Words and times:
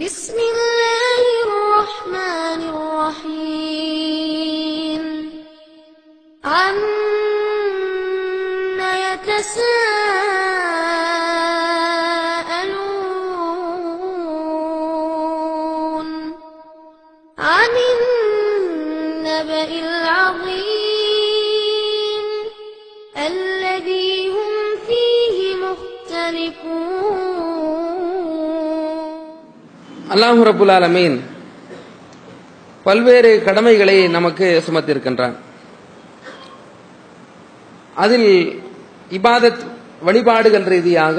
بسم 0.00 0.32
الله 0.32 0.63
அல்லாஹு 30.14 30.42
ரபுல் 30.48 30.72
ஆலமீன் 30.74 31.14
பல்வேறு 32.86 33.30
கடமைகளை 33.46 33.94
நமக்கு 34.16 34.46
சுமத்திருக்கின்றான். 34.66 35.34
அதில் 38.04 38.28
இபாதத் 39.18 39.62
வழிபாடுகள் 40.06 40.68
ரீதியாக 40.74 41.18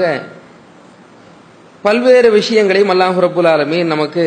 பல்வேறு 1.86 2.30
விஷயங்களையும் 2.36 2.92
அல்லாஹு 2.94 3.24
ரபுல் 3.26 3.50
ஆலமீன் 3.54 3.92
நமக்கு 3.94 4.24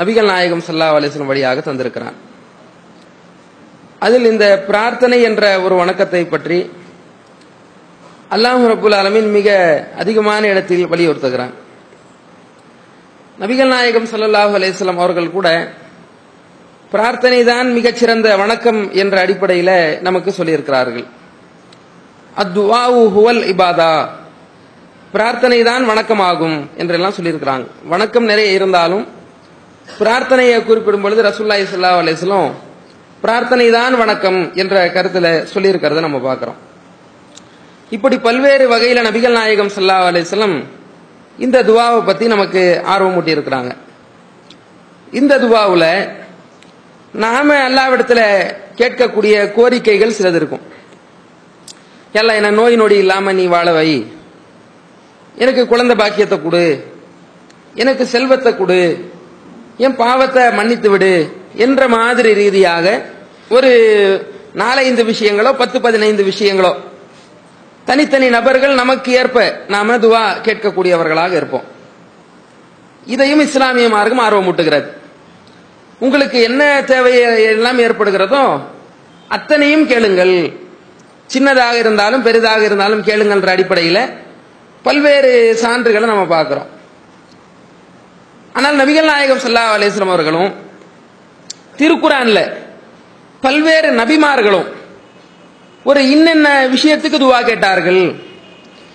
நபிகள் 0.00 0.30
நாயகம் 0.32 0.64
சல்லா 0.68 0.90
அலிஸ்லம் 0.98 1.30
வழியாக 1.32 1.64
தந்திருக்கிறான். 1.70 2.18
அதில் 4.06 4.28
இந்த 4.32 4.46
பிரார்த்தனை 4.68 5.20
என்ற 5.30 5.44
ஒரு 5.64 5.74
வணக்கத்தை 5.82 6.22
பற்றி 6.34 6.60
அல்லாஹு 8.36 8.70
ரபுல் 8.74 8.98
ஆலமீன் 9.00 9.32
மிக 9.38 9.48
அதிகமான 10.04 10.42
இடத்தில் 10.46 10.86
வலியுறுத்துகிறான். 10.94 11.54
நபிகள் 13.40 13.70
நாயகம் 13.72 14.06
ஸல்லல்லாஹு 14.10 14.54
அலேஸ்லாம் 14.56 14.98
அவர்கள் 15.02 15.34
கூட 15.34 15.48
பிரார்த்தனை 16.92 17.38
தான் 17.50 17.68
மிகச்சிறந்த 17.76 18.28
வணக்கம் 18.40 18.80
என்ற 19.02 19.14
அடிப்படையில் 19.24 19.76
நமக்கு 20.06 20.30
சொல்லியிருக்கிறார்கள். 20.38 21.04
அத்துவாவு 22.42 23.02
ஹுவல் 23.14 23.40
இபாதா. 23.52 23.92
பிரார்த்தனை 25.14 25.58
தான் 25.70 25.84
வணக்கமாகும் 25.90 26.58
என்றெல்லாம் 26.80 27.16
சொல்லியிருக்கிறாங்க. 27.18 27.64
வணக்கம் 27.92 28.26
நிறைய 28.30 28.58
இருந்தாலும் 28.58 29.04
பிரார்த்தனையை 30.00 30.58
குறிப்பிடும் 30.68 31.06
பொழுது 31.06 31.22
ரசூல்லாய் 31.28 31.64
சல்லா 31.70 31.92
அலிஸ்லாம் 32.02 32.50
பிரார்த்தனை 33.24 33.68
தான் 33.78 33.96
வணக்கம் 34.02 34.40
என்ற 34.64 34.74
கருத்துல 34.96 35.30
சொல்லியிருக்கிறத 35.54 36.02
நம்ம 36.06 36.20
பார்க்கிறோம். 36.26 36.58
இப்படி 37.96 38.18
பல்வேறு 38.28 38.66
வகையில 38.74 39.06
நபிகள் 39.08 39.38
நாயகம் 39.40 39.72
சல்லா 39.78 39.98
அலிஸ்லாம் 40.10 40.58
இந்த 41.40 41.62
துவாவை 41.62 42.04
பத்தி 42.04 42.26
நமக்கு 42.26 42.82
ஆர்வம் 42.84 43.14
ஊட்டி 43.14 43.34
இருக்கிறாங்க 43.34 43.70
இந்த 45.12 45.38
துவாவுல 45.38 46.08
நாம 47.12 47.68
அல்லாவிடத்துல 47.68 48.20
கேட்கக்கூடிய 48.76 49.34
கோரிக்கைகள் 49.56 50.14
சிலது 50.18 50.34
இருக்கும். 50.34 50.60
எல்லாம் 52.12 52.36
என்ன 52.36 52.50
நோய் 52.50 52.76
நொடி 52.76 52.96
இல்லாம 52.96 53.32
நீ 53.32 53.46
வாழ 53.46 53.72
வை. 53.72 54.12
எனக்கு 55.36 55.66
குழந்தை 55.66 55.96
பாக்கியத்தை 55.96 56.42
கொடு. 56.42 56.84
எனக்கு 57.74 58.06
செல்வத்தை 58.06 58.56
கொடு. 58.56 59.12
என் 59.76 59.96
பாவத்தை 59.96 60.52
மன்னித்து 60.52 60.90
விடு 60.90 61.42
என்ற 61.54 61.88
மாதிரி 61.88 62.34
ரீதியாக 62.34 63.04
ஒரு 63.50 63.72
நாலைந்து 64.52 65.04
விஷயங்களோ 65.04 65.52
பத்து 65.52 65.80
பதினைந்து 65.80 66.24
விஷயங்களோ 66.24 66.74
தனித்தனி 67.90 68.26
நபர்கள் 68.38 68.80
நமக்கு 68.80 69.10
ஏற்ப 69.20 69.38
நாம 69.74 69.94
துவா 70.02 70.24
கேட்கக்கூடியவர்களாக 70.46 71.32
இருப்போம். 71.40 71.66
இதையும் 73.14 73.42
இஸ்லாமிய 73.46 73.86
மார்க்கம் 73.94 74.24
ஆர்வமூட்டுகிறது 74.24 74.88
உங்களுக்கு 76.04 76.38
என்ன 76.48 76.62
தேவை 76.90 77.14
எல்லாம் 77.52 77.80
ஏற்படுகிறதோ 77.86 78.42
அத்தனையும் 79.36 79.86
கேளுங்கள். 79.92 80.34
சின்னதாக 81.34 81.74
இருந்தாலும் 81.82 82.24
பெரிதாக 82.26 82.62
இருந்தாலும் 82.68 83.02
கேளுங்கள்ன்ற 83.08 83.50
அடிப்படையில் 83.54 84.02
பல்வேறு 84.86 85.32
சான்றுகளை 85.62 86.06
நம்ம 86.12 86.24
பார்க்குறோம். 86.36 86.68
ஆனால் 88.56 88.78
நபிகள் 88.82 89.10
நாயகம் 89.12 89.42
சல்லா 89.44 89.64
அலிஸ்லாம் 89.76 90.14
அவர்களும் 90.14 90.50
திருக்குறானில் 91.80 92.44
பல்வேறு 93.44 93.90
நபிமார்களும் 94.00 94.68
ஒரு 95.84 96.00
இன்னென்ன 96.14 96.48
விஷயத்துக்கு 96.74 97.18
துவா 97.18 97.44
கேட்டார்கள்? 97.44 98.02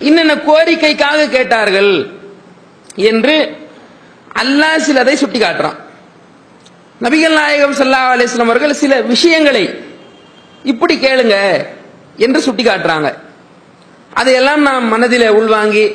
இன்னென்ன 0.00 0.34
கோரிக்கைக்காக 0.48 1.28
கேட்டார்கள்? 1.28 1.92
என்று 3.10 3.36
அல்லாஹ் 4.40 4.84
சிலதை 4.86 5.14
சுட்டி 5.14 5.38
காட்டுறான் 5.38 5.78
நபிகள் 7.00 7.36
நாயகம் 7.38 7.76
சல்லா 7.78 8.02
அலிஸ்லாம் 8.12 8.50
அவர்கள் 8.50 8.80
சில 8.82 9.00
விஷயங்களை 9.00 9.62
இப்படி 10.64 10.94
கேளுங்க 10.96 11.36
என்று 12.16 12.40
சுட்டி 12.40 12.64
காட்டுறாங்க 12.64 13.08
அதையெல்லாம் 14.10 14.62
நாம் 14.62 14.86
மனதில் 14.88 15.34
உள்வாங்கி 15.38 15.86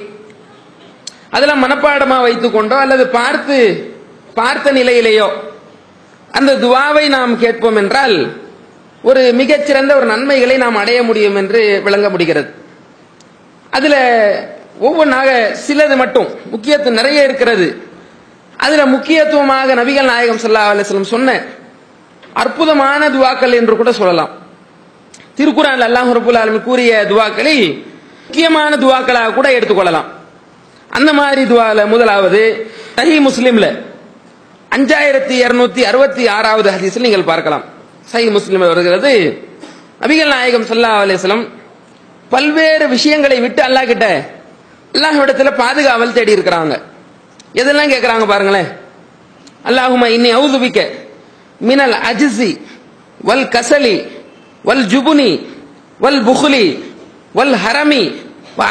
அதெல்லாம் 1.29 1.63
மனப்பாடமாக 1.65 2.25
வைத்துக்கொண்டோ 2.25 2.77
அல்லது 2.85 3.07
பார்த்து 3.07 3.57
பார்த்த 4.33 4.71
நிலையிலேயோ 4.71 5.29
அந்த 6.31 6.51
துவாவை 6.55 7.05
நாம் 7.09 7.39
கேட்போம் 7.39 7.75
என்றால் 7.75 8.15
ஒரு 9.09 9.21
மிகச்சிறந்த 9.41 9.91
ஒரு 9.99 10.05
நன்மைகளை 10.05 10.55
நாம் 10.63 10.81
அடைய 10.81 10.99
முடியும் 11.03 11.37
என்று 11.41 11.61
விளங்க 11.85 12.07
முடிகிறது. 12.09 12.49
அதுல 13.77 13.95
ஒவ்வொன்றாக 14.87 15.29
சிலது 15.65 15.95
மட்டும் 16.01 16.27
முக்கியத்துவம் 16.53 16.99
நிறைய 16.99 17.23
இருக்கிறது. 17.27 17.67
அதுல 18.65 18.85
முக்கியத்துவமாக 18.95 19.75
நபிகள் 19.79 20.09
நாயகம் 20.11 20.41
சல்லா 20.43 20.63
அலிஸ்லம் 20.73 21.11
சொன்ன 21.13 21.29
அற்புதமான 22.41 23.09
துவாக்கள் 23.15 23.57
என்று 23.59 23.75
கூட 23.79 23.91
சொல்லலாம். 24.01 24.31
திருக்குறான் 25.37 25.85
அல்லாஹ் 25.87 26.11
ரபுல் 26.17 26.39
ஆலமின் 26.41 26.67
கூறிய 26.69 26.91
துவாக்களை 27.11 27.55
முக்கியமான 28.25 28.71
துவாக்களாக 28.83 29.33
கூட 29.37 29.47
எடுத்துக்கொள்ளலாம். 29.57 30.09
அந்த 30.97 31.11
மாதிரி 31.19 31.41
துவால 31.51 31.85
முதலாவது 31.93 32.41
சஹி 32.97 33.17
முஸ்லீம்ல 33.27 33.67
அஞ்சாயிரத்தி 34.75 35.35
இருநூத்தி 35.43 35.81
அறுபத்தி 35.89 36.23
ஆறாவது 36.37 36.69
ஹதீஸில் 36.75 37.05
நீங்கள் 37.07 37.29
பார்க்கலாம். 37.31 37.63
சை 38.07 38.23
முஸ்லிம் 38.35 38.63
வருகிறது. 38.71 39.13
அபிகல் 40.03 40.33
நாயகம் 40.35 40.65
சல்லா 40.69 40.91
அலிஸ்லம் 41.03 41.43
பல்வேறு 42.33 42.85
விஷயங்களை 42.95 43.37
விட்டு 43.45 43.61
அல்லாஹ் 43.67 43.89
கிட்ட 43.91 44.05
அல்லாஹிடத்தில் 44.95 45.57
பாதுகாவல் 45.61 46.15
தேடி 46.17 46.31
இருக்கிறாங்க. 46.37 46.73
எதெல்லாம் 47.61 47.91
கேட்குறாங்க 47.93 48.25
பாருங்களேன். 48.33 48.69
அல்லாஹுமா 49.69 50.07
இன்னி 50.15 50.29
அவுதுபிக்க 50.39 50.79
மினல் 51.69 51.95
அஜிசி 52.09 52.51
வல் 53.29 53.47
கசலி 53.55 53.95
வல் 54.67 54.85
ஜுபுனி 54.93 55.31
வல் 56.03 56.21
புகுலி 56.27 56.65
வல் 57.37 57.55
ஹரமி 57.63 58.03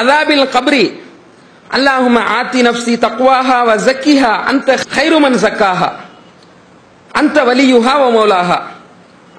அதாபில் 0.01 0.47
கபரி. 0.57 0.85
அல்லாஹும 1.77 2.17
ஆத்தி 2.39 2.61
நப்சி 2.69 2.95
தக்வாஹா 3.07 3.59
வ 3.69 3.71
ஜக்கிஹா 3.87 4.33
அந்த 4.51 4.69
ஹைருமன் 4.97 5.39
சக்காஹா 5.47 5.91
அந்த 7.21 7.37
வலியுஹா 7.49 7.95
வ 8.03 8.05
மௌலாஹா. 8.17 8.59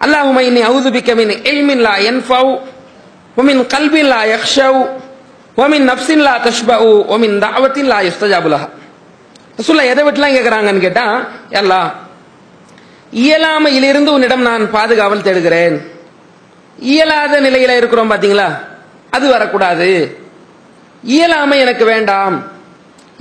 அல்லாஹும 0.05 0.41
இன்னி 0.49 0.61
அவுதுபிக்க 0.69 1.11
மின் 1.19 1.33
எய்மின் 1.51 1.83
லா 1.87 1.93
என்ஃபவ் 2.11 2.51
ஒமின் 3.37 3.61
கல்பின் 3.73 4.09
லா 4.13 4.21
யக்ஷவ் 4.33 4.79
ஒமின் 5.63 5.85
நப்சின் 5.91 6.23
லா 6.27 6.33
தஷ்பவு 6.45 6.91
தாவத்தின் 7.45 7.89
லா 7.91 7.99
யுஸ்தஜாபுலஹா 8.07 8.67
ரசுல்லா 9.59 9.83
எதை 9.93 10.03
விட்டுலாம் 10.05 10.35
கேட்குறாங்கன்னு 10.35 10.85
கேட்டால் 10.85 11.17
எல்லா 11.59 11.81
இயலாமையிலிருந்து 13.23 14.09
உன்னிடம் 14.15 14.45
நான் 14.49 14.63
பாதுகாவல் 14.75 15.23
தேடுகிறேன். 15.25 15.75
இயலாத 16.79 17.33
நிலையில் 17.45 17.73
இருக்கிறோம் 17.79 18.11
பார்த்தீங்களா 18.11 18.47
அது 19.15 19.25
வரக்கூடாது. 19.27 19.89
இயலாமை 21.03 21.57
எனக்கு 21.59 21.85
வேண்டாம். 21.85 22.35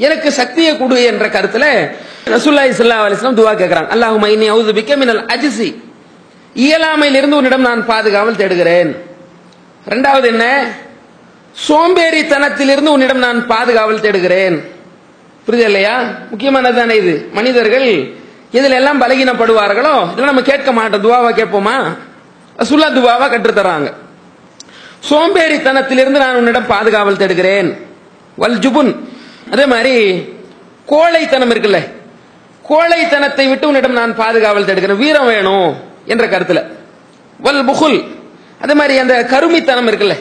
எனக்கு 0.06 0.28
சக்தியை 0.40 0.72
கொடு 0.76 0.98
என்ற 1.10 1.24
கருத்தில் 1.28 1.70
ரசுல்லா 2.34 2.64
இஸ்லா 2.72 2.98
அலிஸ்லாம் 3.06 3.38
துவா 3.40 3.52
கேட்குறாங்க 3.60 3.90
அல்லாஹும் 3.94 4.26
ஐனி 4.30 4.46
அவுது 4.54 4.72
பிக்க 4.78 4.96
மினல் 4.96 5.22
அஜிசி 5.34 5.68
இயலாமையிலிருந்து 6.54 7.36
உன்னிடம் 7.36 7.60
நான் 7.60 7.86
பாதுகாவல் 7.86 8.36
தேடுகிறேன். 8.36 8.96
ரெண்டாவது 9.88 10.26
என்ன? 10.26 10.72
சோம்பேறித்தனத்திலிருந்து 11.68 12.86
உன்னிடம் 12.86 13.18
நான் 13.18 13.46
பாதுகாவல் 13.46 14.00
தேடுகிறேன். 14.00 14.64
புரியுது 15.48 15.58
இல்லையா? 15.58 16.02
முக்கியமானது 16.30 16.74
தானே 16.74 16.96
இது. 16.96 17.28
மனிதர்கள் 17.32 18.12
இதில் 18.50 18.72
எல்லாம் 18.72 19.00
பலகீனப்படுவார்களோ 19.00 20.02
இதெல்லாம் 20.02 20.24
நம்ம 20.24 20.42
கேட்க 20.42 20.72
மாட்டோம். 20.72 21.04
துவாவா 21.04 21.32
கேட்போமா? 21.32 21.96
சுல்லா 22.62 22.88
துவாவா 22.88 23.30
கற்றுத்தராங்க. 23.30 23.92
சோம்பேறித்தனத்திலிருந்து 25.10 26.18
நான் 26.18 26.36
உன்னிடம் 26.36 26.66
பாதுகாவல் 26.66 27.16
தேடுகிறேன். 27.16 27.86
வல் 28.36 28.58
ஜுபுன். 28.58 28.96
அதே 29.52 29.66
மாதிரி 29.66 30.14
கோழைத்தனம் 30.86 31.50
இருக்குல்ல. 31.50 31.90
கோழைத்தனத்தை 32.68 33.48
விட்டு 33.48 33.66
உன்னிடம் 33.66 33.92
நான் 33.92 34.16
பாதுகாவல் 34.16 34.64
தேடுகிறேன். 34.64 34.96
வீரம் 34.96 35.26
வேணும். 35.26 35.88
என்ற 36.10 36.26
கருத்துல. 36.26 36.66
வல் 37.42 37.64
புகுல். 37.64 38.18
அதே 38.60 38.74
மாதிரி 38.74 38.98
அந்த 38.98 39.26
கருமித்தனம் 39.30 39.88
இருக்குல்ல. 39.88 40.14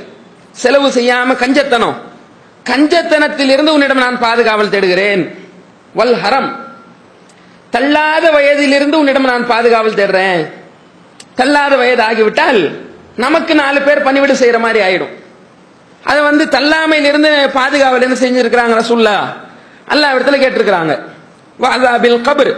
செலவு 0.51 0.89
செய்யாம 0.89 1.35
கஞ்சத்தனம். 1.35 1.93
கஞ்சத்தனத்திலிருந்து 2.69 3.67
உன்னிடம் 3.67 3.97
நான் 3.97 4.19
பாதுகாவல் 4.19 4.69
தேடுகிறேன். 4.69 5.49
வல் 5.93 6.15
ஹரம். 6.15 6.55
தள்ளாத 7.69 8.31
வயதிலிருந்து 8.31 8.99
உன்னிடம் 8.99 9.23
நான் 9.23 9.47
பாதுகாவல் 9.47 9.93
தேடுறேன். 9.93 10.53
தள்ளாத 11.35 11.75
வயது 11.75 12.03
ஆகிவிட்டால் 12.03 12.79
நமக்கு 13.15 13.55
நாலு 13.55 13.81
பேர் 13.81 14.03
பணிவிடு 14.03 14.33
செய்யற 14.33 14.59
மாதிரி 14.59 14.79
ஆயிடும். 14.79 15.23
அதை 16.03 16.21
வந்து 16.21 16.45
தள்ளாமையிலிருந்து 16.45 17.49
பாதுகாவல் 17.53 18.01
என்ன 18.01 18.15
செஞ்சிருக்கிறாங்க 18.15 18.77
ரசுல்லா 18.77 19.17
அல்லா 19.89 20.07
இடத்துல 20.17 20.41
கேட்டிருக்கிறாங்க. 20.41 21.03
வாதாபில் 21.59 22.21
கபர். 22.21 22.55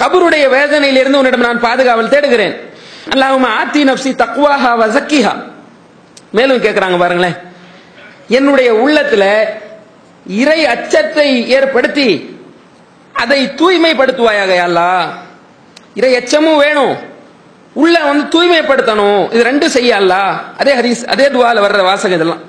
கபருடைய 0.00 0.44
வேதனையிலிருந்து 0.56 1.18
உன்னிடம் 1.20 1.46
நான் 1.48 1.64
பாதுகாவல் 1.66 2.12
தேடுகிறேன். 2.14 2.54
அல்லாஹும 3.14 3.46
ஆத்தி 3.60 3.82
நப்சி 3.90 4.10
தக்வாஹா 4.22 4.70
வசக்கிஹா 4.82 5.34
மேலும் 6.32 6.62
கேட்கிறாங்க 6.62 6.98
பாருங்களேன். 6.98 7.36
என்னுடைய 8.28 8.72
உள்ளத்துல 8.84 9.24
இறை 10.26 10.60
அச்சத்தை 10.66 11.28
ஏற்படுத்தி 11.48 12.08
அதை 13.12 13.40
தூய்மைப்படுத்துவாயாக 13.60 14.56
அல்லா. 14.68 14.88
இறை 15.94 16.14
அச்சமும் 16.16 16.58
வேணும். 16.58 16.96
உள்ள 17.72 17.96
வந்து 18.04 18.24
தூய்மைப்படுத்தணும். 18.34 19.32
இது 19.32 19.42
ரெண்டும் 19.50 19.74
செய்ய 19.76 20.00
அதே 20.58 20.72
ஹரிஸ் 20.80 21.04
அதே 21.04 21.26
துவால 21.26 21.62
வர்ற 21.66 21.82
வாசகம் 21.82 22.16
இதெல்லாம். 22.18 22.42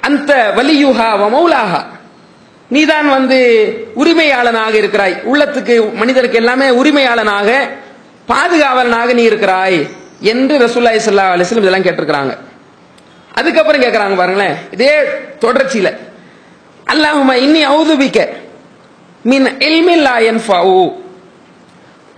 அந்த 0.00 0.52
வலியுஹா 0.56 1.08
வமௌலாஹா 1.22 1.80
நீதான் 2.74 3.08
வந்து 3.16 3.38
உரிமையாளனாக 4.02 4.74
இருக்கிறாய். 4.82 5.14
உள்ளத்துக்கு 5.32 5.74
மனிதருக்கு 6.00 6.40
எல்லாமே 6.42 6.68
உரிமையாளனாக 6.80 7.48
பாதுகாவலனாக 8.30 9.14
நீ 9.18 9.22
இருக்கிறாய் 9.30 9.78
என்று 10.32 10.54
ரசூல்லாய் 10.64 11.04
சல்லா 11.06 11.26
அலிஸ்லம் 11.34 11.62
இதெல்லாம் 11.62 11.86
கேட்டிருக்கிறாங்க. 11.86 12.34
அதுக்கப்புறம் 13.38 13.82
கேட்கறாங்க 13.84 14.16
பாருங்களேன். 14.20 14.56
இதே 14.76 14.94
தொடர்ச்சியில 15.44 15.90
அல்லாஹுமா 16.92 17.34
இன்னி 17.46 17.62
அவுதுபிக்க 17.72 18.18
மின் 19.30 19.48
என் 20.30 20.42
ஃபாவூ 20.46 20.80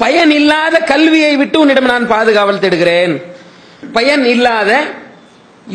பயன் 0.02 0.32
இல்லாத 0.40 0.76
கல்வியை 0.92 1.32
விட்டு 1.40 1.56
உன்னிடம் 1.60 1.90
நான் 1.92 2.10
பாதுகாவல் 2.12 2.62
தேடுகிறேன். 2.62 3.14
பயன் 3.96 4.24
இல்லாத 4.34 4.70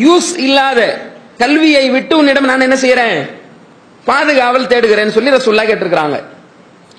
யூஸ் 0.06 0.32
இல்லாத 0.48 0.80
கல்வியை 1.44 1.86
விட்டு 1.96 2.14
உன்னிடம் 2.18 2.50
நான் 2.52 2.66
என்ன 2.68 2.78
செய்யறேன்? 2.86 3.20
பாதுகாவல் 4.08 4.70
தேடுகிறேன்னு 4.72 5.16
சொல்லி 5.16 5.36
ரசூல்லா 5.36 5.64
கேட்டிருக்கிறாங்க. 5.70 6.18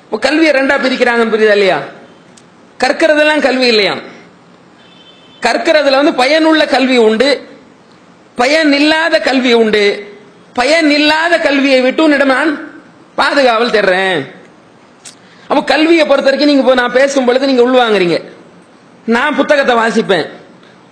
இப்போ 0.05 0.19
கல்வியை 0.27 0.53
ரெண்டா 0.59 0.77
பிரிக்கிறாங்கன்னு 0.85 1.35
புரியுதா 1.35 1.57
இல்லையா? 1.59 1.79
கற்கிறதெல்லாம் 2.83 3.45
கல்வி 3.47 3.67
இல்லையா? 3.73 3.95
கற்கிறதுல 5.47 6.01
வந்து 6.01 6.15
பயனுள்ள 6.23 6.63
கல்வி 6.75 6.97
உண்டு 7.09 7.29
பயன் 8.41 8.73
இல்லாத 8.81 9.15
கல்வி 9.29 9.53
உண்டு. 9.63 9.85
பயன் 10.59 10.91
இல்லாத 10.99 11.35
கல்வியை 11.47 11.81
விட்டு 11.87 12.03
உன்னிடம் 12.05 12.35
நான் 12.37 12.51
பாதுகாவல் 13.21 13.75
தேடுறேன். 13.77 14.21
அப்போ 15.49 15.63
கல்வியை 15.73 16.05
பொறுத்த 16.07 16.29
வரைக்கும் 16.29 16.51
நீங்க 16.51 16.63
இப்போ 16.65 16.75
நான் 16.81 16.97
பேசும் 16.99 17.27
பொழுது 17.29 17.51
நீங்க 17.51 17.65
உள்வாங்குறீங்க 17.69 18.19
நான் 19.17 19.37
புத்தகத்தை 19.39 19.75
வாசிப்பேன். 19.81 20.27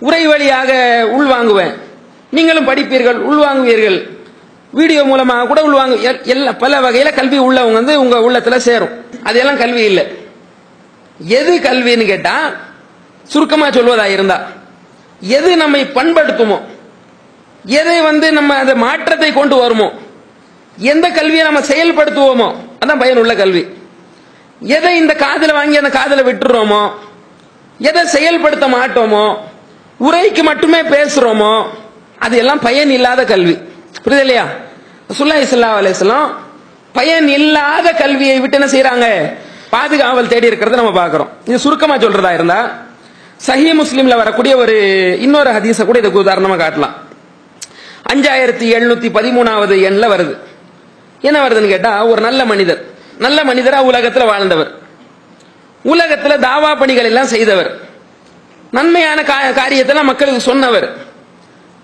உரை 0.07 0.23
வழியாக 0.31 0.71
உள்வாங்குவேன் 1.17 1.75
நீங்களும் 2.37 2.69
படிப்பீர்கள் 2.71 3.19
உள்வாங்குவீர்கள் 3.31 3.99
வீடியோ 4.73 5.05
மூலமாக 5.05 5.47
கூட 5.47 5.63
உள்ளவாங்க. 5.63 5.91
எல்- 5.91 6.25
எல்லா 6.25 6.53
பல 6.53 6.81
வகையில 6.81 7.15
கல்வி 7.15 7.39
உள்ளவங்க 7.39 7.73
வந்து 7.73 8.01
உங்க 8.01 8.17
உள்ளத்துல 8.17 8.57
சேரும். 8.57 9.05
அதெல்லாம் 9.23 9.57
கல்வி 9.57 9.85
இல்லை. 9.85 10.27
எது 11.19 11.59
கல்வின்னு 11.59 12.07
கேட்டா 12.07 12.51
சுருக்கமா 13.25 13.69
சொல்வதா 13.69 14.05
இருந்தா 14.05 14.41
எது 15.21 15.57
நம்மை 15.57 15.85
பண்படுத்துமோ 15.85 16.61
எதை 17.65 18.01
வந்து 18.01 18.33
நம்ம 18.33 18.55
அந்த 18.55 18.75
மாற்றத்தை 18.75 19.33
கொண்டு 19.33 19.57
வருமோ 19.57 19.93
எந்த 20.77 21.11
கல்வியை 21.11 21.43
நம்ம 21.43 21.61
செயல்படுத்துவோமோ 21.61 22.57
அதான் 22.85 22.99
பயனுள்ள 22.99 23.35
கல்வி. 23.35 23.67
எதை 24.61 24.97
இந்த 24.97 25.15
காதில் 25.15 25.53
வாங்கி 25.53 25.77
அந்த 25.77 25.89
காதில் 25.89 26.25
விட்டுறோமோ 26.25 26.91
எதை 27.79 28.07
செயல்படுத்த 28.07 28.69
மாட்டோமோ 28.69 29.37
உரைக்கு 30.01 30.43
மட்டுமே 30.43 30.83
பேசுறோமோ 30.83 31.67
அது 32.19 32.37
எல்லாம் 32.37 32.59
பயன் 32.59 32.91
இல்லாத 32.91 33.25
கல்வி. 33.25 33.59
புரியுது 34.05 34.25
இல்லையா 34.27 34.47
சுல்லா 35.19 35.37
இஸ்லா 35.45 35.71
அலிஸ்லாம் 35.81 36.29
பயன் 36.93 37.29
இல்லாத 37.29 37.93
கல்வியை 37.93 38.41
விட்டு 38.41 38.59
என்ன 38.61 38.69
செய்யறாங்க 38.75 39.07
பாதுகாவல் 39.75 40.31
தேடி 40.33 40.49
இருக்கிறத 40.49 40.79
நம்ம 40.81 40.93
பார்க்கிறோம். 40.93 41.31
இது 41.45 41.59
சுருக்கமா 41.59 41.97
சொல்றதா 41.97 42.35
இருந்தா 42.35 42.61
சஹி 43.47 43.73
முஸ்லீம்ல 43.81 44.17
வரக்கூடிய 44.17 44.57
ஒரு 44.57 44.77
இன்னொரு 45.21 45.51
ஹதீஸை 45.51 45.85
கூட 45.85 45.99
இதுக்கு 45.99 46.23
உதாரணமா 46.25 46.57
காட்டலாம். 46.63 46.95
அஞ்சாயிரத்தி 48.13 48.67
எழுநூத்தி 48.77 49.09
பதிமூணாவது 49.19 49.75
எண்ல 49.89 50.05
வருது. 50.15 50.35
என்ன 51.21 51.49
வருதுன்னு 51.49 51.73
கேட்டா 51.75 52.07
ஒரு 52.07 52.21
நல்ல 52.21 52.45
மனிதர். 52.45 52.81
நல்ல 53.19 53.45
மனிதரா 53.45 53.79
உலகத்துல 53.91 54.27
வாழ்ந்தவர். 54.27 54.71
உலகத்துல 55.85 56.35
தாவா 56.49 56.79
பணிகள் 56.79 57.05
எல்லாம் 57.05 57.27
செய்தவர். 57.27 57.71
நன்மையான 58.71 59.23
காரியத்தெல்லாம் 59.61 60.11
மக்களுக்கு 60.13 60.41
சொன்னவர். 60.41 60.89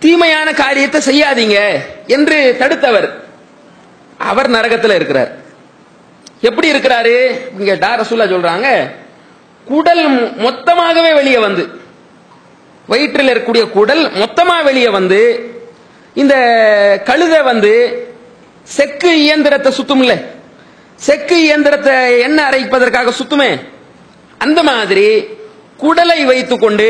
தீமையான 0.04 0.48
காரியத்தை 0.52 1.00
செய்யாதீங்க 1.00 1.58
என்று 2.06 2.56
தடுத்தவர். 2.60 3.08
அவர் 4.30 4.48
நரகத்தில் 4.50 4.94
இருக்கிறார். 4.94 5.30
எப்படி 6.40 6.72
இருக்கிறாரு? 6.72 7.14
இங்க 7.52 7.64
கேட்டா 7.64 7.90
ரசூல்லா 8.00 8.26
சொல்றாங்க 8.32 8.68
குடல் 9.66 10.02
மொத்தமாகவே 10.46 11.10
வெளியே 11.14 11.38
வந்து 11.38 11.64
வயிற்றில் 12.88 13.30
இருக்கக்கூடிய 13.32 13.70
குடல் 13.70 14.02
மொத்தமா 14.22 14.56
வெளியே 14.64 14.88
வந்து 14.88 15.20
இந்த 16.14 16.34
கழுதை 17.04 17.42
வந்து 17.42 17.72
செக்கு 18.76 19.12
இயந்திரத்தை 19.22 19.70
சுத்தும்ல 19.78 20.12
செக்கு 20.98 21.36
இயந்திரத்தை 21.42 21.94
எண்ணெய் 22.18 22.48
அரைப்பதற்காக 22.48 23.12
சுத்துமே? 23.18 23.50
அந்த 24.38 24.62
மாதிரி 24.62 25.06
குடலை 25.82 26.24
வைத்துக்கொண்டு 26.24 26.88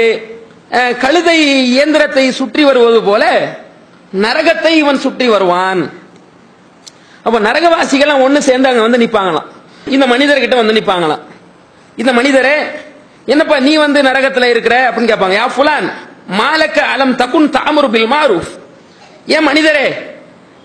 கழுதை 0.75 1.65
இயந்திரத்தை 1.65 2.31
சுற்றி 2.31 2.65
வருவது 2.65 3.03
போல 3.03 3.25
நரகத்தை 4.15 4.73
இவன் 4.83 4.99
சுற்றி 4.99 5.29
வருவான். 5.29 5.93
அப்ப 7.23 7.41
நரகவாசிகள் 7.41 8.23
ஒண்ணு 8.27 8.39
சேர்ந்து 8.39 8.69
அங்க 8.69 8.81
வந்து 8.81 8.99
நிப்பாங்களாம். 8.99 9.47
இந்த 9.87 10.07
மனிதர்கிட்ட 10.07 10.57
வந்து 10.57 10.73
நிப்பாங்களாம். 10.73 11.21
இந்த 11.97 12.13
மனிதரே 12.13 12.57
என்னப்பா 13.27 13.59
நீ 13.59 13.77
வந்து 13.77 14.03
நரகத்துல 14.03 14.45
இருக்கிற? 14.45 14.91
அப்படின்னு 14.91 15.11
கேட்பாங்க. 15.13 15.37
யா 15.41 15.47
ஃபுலான் 15.57 15.93
மாலக்க 16.41 16.79
அலம் 16.81 17.15
தகுன் 17.17 17.49
தாமுரு 17.51 17.91
பில் 17.91 18.11
மாரூஃப். 18.13 18.51
ஏன் 19.27 19.43
மனிதரே 19.43 19.87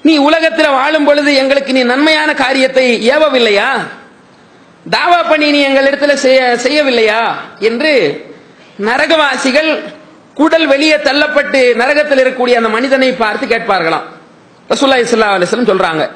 நீ 0.04 0.18
உலகத்தில் 0.18 0.70
வாழும் 0.70 1.06
பொழுது 1.06 1.36
எங்களுக்கு 1.36 1.74
நீ 1.74 1.84
நன்மையான 1.84 2.34
காரியத்தை 2.34 3.10
ஏவவில்லையா? 3.10 3.70
தாவா 4.90 5.30
பண்ணி 5.30 5.52
நீ 5.52 5.68
எங்களிடத்துல 5.68 6.14
செய்ய 6.14 6.58
செய்யவில்லையா? 6.64 7.22
என்று 7.60 7.92
நரகவாசிகள் 8.80 9.99
குடல் 10.40 10.68
வெளியே 10.68 10.96
தள்ளப்பட்டு 10.96 11.76
நரகத்தில் 11.76 12.20
இருக்கக்கூடிய 12.24 12.54
அந்த 12.54 12.70
மனிதனை 12.70 13.12
பார்த்து 13.12 13.46
கேட்பார்களாம். 13.46 14.06
ரசூல்லா 14.70 15.06
இஸ்லா 15.06 15.28
அலிஸ்லம் 15.36 15.70
சொல்றாங்க 15.72 16.10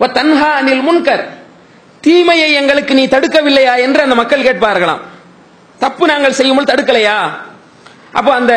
தன்ஹா 0.00 0.50
அனில் 0.60 0.82
முன்கர். 0.82 1.24
தீமையை 2.00 2.52
எங்களுக்கு 2.52 2.94
நீ 2.94 3.06
தடுக்கவில்லையா? 3.06 3.78
என்று 3.78 4.02
அந்த 4.02 4.14
மக்கள் 4.14 4.42
கேட்பார்களாம். 4.42 5.00
தப்பு 5.78 6.06
நாங்கள் 6.06 6.32
செய்யும்போது 6.32 6.72
தடுக்கலையா? 6.72 7.18
அப்போ 8.12 8.32
அந்த 8.34 8.54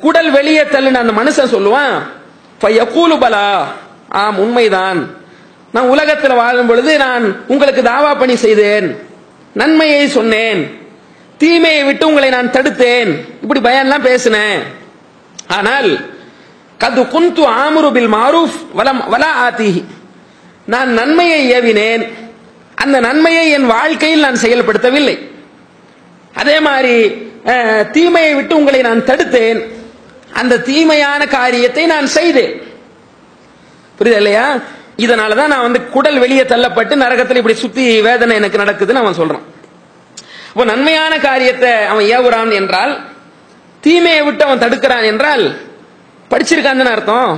குடல் 0.00 0.30
வெளியே 0.30 0.62
தள்ளுன 0.62 0.94
அந்த 0.94 1.22
மனுஷன் 1.22 1.54
சொல்லுவான் 1.54 3.18
பலா. 3.18 3.72
ஆம் 4.08 4.38
உண்மைதான். 4.38 5.10
நான் 5.72 5.88
உலகத்தில் 5.88 6.34
வாழும் 6.34 6.66
பொழுது 6.66 6.96
நான் 6.96 7.44
உங்களுக்கு 7.46 7.82
தாவா 7.82 8.18
பணி 8.18 8.36
செய்தேன் 8.36 9.08
நன்மையை 9.54 10.08
சொன்னேன். 10.08 10.85
தீமையை 11.42 11.82
விட்டு 11.84 12.04
உங்களை 12.10 12.28
நான் 12.34 12.54
தடுத்தேன். 12.56 13.10
இப்படி 13.42 13.60
பயன்லாம் 13.68 14.06
பேசினேன். 14.10 14.62
ஆனால் 15.56 15.90
கது 16.82 17.02
குந்து 17.14 17.42
ஆமுரு 17.62 17.90
பில் 17.96 18.12
மாரூஃப் 18.14 18.58
வலம் 18.78 19.02
வலா 19.12 19.30
ஆத்திஹி 19.46 19.82
நான் 20.74 20.90
நன்மையை 21.00 21.40
ஏவினேன். 21.56 22.04
அந்த 22.82 22.96
நன்மையை 23.06 23.44
என் 23.56 23.66
வாழ்க்கையில் 23.74 24.24
நான் 24.26 24.42
செயல்படுத்தவில்லை. 24.44 25.16
அதே 26.42 26.56
மாதிரி 26.68 26.94
தீமையை 27.96 28.32
விட்டு 28.38 28.56
உங்களை 28.60 28.80
நான் 28.88 29.06
தடுத்தேன். 29.10 29.60
அந்த 30.40 30.62
தீமையான 30.70 31.26
காரியத்தை 31.36 31.84
நான் 31.92 32.06
செய்தேன். 32.16 32.54
புரியுது 33.98 34.20
இல்லையா? 34.22 34.46
இதனாலதான் 35.04 35.52
நான் 35.52 35.66
வந்து 35.66 35.80
குடல் 35.94 36.18
வெளியே 36.24 36.42
தள்ளப்பட்டு 36.42 36.94
நரகத்தில் 37.04 37.40
இப்படி 37.40 37.56
சுத்தி 37.62 37.84
வேதனை 38.08 38.36
எனக்கு 38.40 38.62
நடக்குதுன்னு 38.64 39.02
அவன் 39.02 39.20
சொல்றான். 39.20 39.46
இப்போ 40.56 40.66
நன்மையான 40.68 41.14
காரியத்தை 41.24 41.70
அவன் 41.92 42.06
ஏவுறான் 42.16 42.52
என்றால் 42.58 42.92
தீமையை 43.84 44.20
விட்டு 44.26 44.42
அவன் 44.44 44.62
தடுக்கிறான் 44.62 45.06
என்றால் 45.08 45.42
படிச்சிருக்கான் 46.30 46.80
தானே 46.80 46.92
அர்த்தம்? 46.96 47.32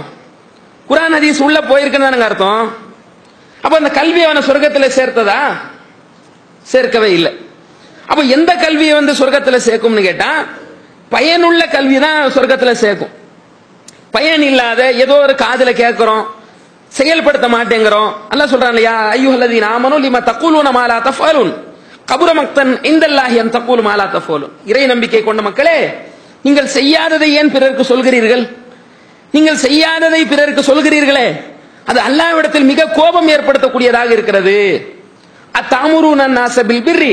குரான் 0.90 1.16
ஹதீஸ் 1.16 1.40
உள்ள 1.46 1.58
போயிருக்குன்னு 1.70 2.06
தானங்க 2.06 2.28
அர்த்தம்? 2.28 2.62
அப்ப 3.64 3.74
அந்த 3.80 3.90
கல்வி 3.98 4.22
அவனை 4.26 4.42
சொர்க்கத்தில் 4.48 4.94
சேர்த்ததா? 4.98 5.40
சேர்க்கவே 6.72 7.10
இல்லை. 7.18 7.32
அப்ப 8.06 8.20
எந்த 8.22 8.54
கல்வியை 8.64 8.94
வந்து 8.94 9.14
சொர்க்கத்தில் 9.20 9.64
சேர்க்கும்னு 9.66 10.08
கேட்டா 10.08 10.30
பயனுள்ள 11.14 11.62
கல்வி 11.76 11.98
தான் 11.98 12.32
சொர்க்கத்தில் 12.38 12.80
சேர்க்கும். 12.84 13.12
பயன் 14.16 14.42
இல்லாத 14.50 14.92
ஏதோ 15.04 15.16
ஒரு 15.26 15.34
காதல 15.44 15.72
கேட்கிறோம் 15.72 16.24
செயல்படுத்த 16.98 17.48
மாட்டேங்கிறோம். 17.48 18.10
அல்ல 18.28 18.44
சொல்றான் 18.44 18.74
இல்லையா? 18.74 18.98
ஐயோ 19.14 19.32
அல்லது 19.38 19.66
நாமனும் 19.70 20.28
தக்கூலுன 20.30 20.70
மா 20.70 20.82
மாலா 20.82 20.98
தஃபாலூன் 21.08 21.52
கபுர 22.10 22.30
மக்தன் 22.40 22.72
இந்தல்லாஹி 22.90 23.36
அன் 23.42 23.52
தக்கூலு 23.56 23.82
மாலா 23.88 24.04
தஃபோலும் 24.16 24.52
இறை 24.70 24.84
நம்பிக்கை 24.92 25.20
கொண்ட 25.24 25.40
மக்களே 25.48 25.78
நீங்கள் 26.46 26.68
செய்யாததை 26.76 27.28
ஏன் 27.40 27.50
பிறருக்கு 27.54 27.84
சொல்கிறீர்கள்? 27.92 28.44
நீங்கள் 29.34 29.58
செய்யாததை 29.64 30.20
பிறருக்கு 30.32 30.62
சொல்கிறீர்களே 30.70 31.26
அது 31.90 31.98
அல்லாவிடத்தில் 32.08 32.68
மிக 32.70 32.86
கோபம் 32.98 33.28
ஏற்படுத்தக்கூடியதாக 33.34 34.10
இருக்கிறது. 34.16 34.56
அத்தாமுருன 35.58 36.28
நாசபில் 36.38 36.82
பிர்ரி 36.86 37.12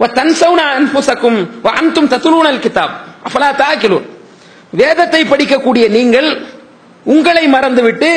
வ 0.00 0.06
தன்சௌன 0.18 0.60
அன்ஃபுசக்கும் 0.78 1.38
வ 1.64 1.68
அன்தும் 1.80 2.08
தத்துலூனல் 2.12 2.62
கிதாப். 2.64 2.94
அஃபலா 3.26 3.50
தாக்கிலூன் 3.62 4.06
வேதத்தை 4.80 5.22
படிக்கக்கூடிய 5.32 5.84
நீங்கள் 5.96 6.28
உங்களை 7.14 7.44
மறந்துவிட்டு 7.54 8.10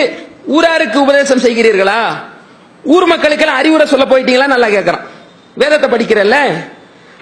ஊராருக்கு 0.55 0.97
உபதேசம் 1.05 1.43
செய்கிறீர்களா? 1.45 1.99
ஊர் 2.93 3.07
மக்களுக்கெல்லாம் 3.13 3.61
அறிவுரை 3.61 3.85
சொல்ல 3.93 4.05
போயிட்டீங்களா? 4.11 4.47
நல்லா 4.55 4.69
கேட்கறான் 4.75 5.05
வேதத்தை 5.61 5.87
படிக்கிறல்ல? 5.89 6.37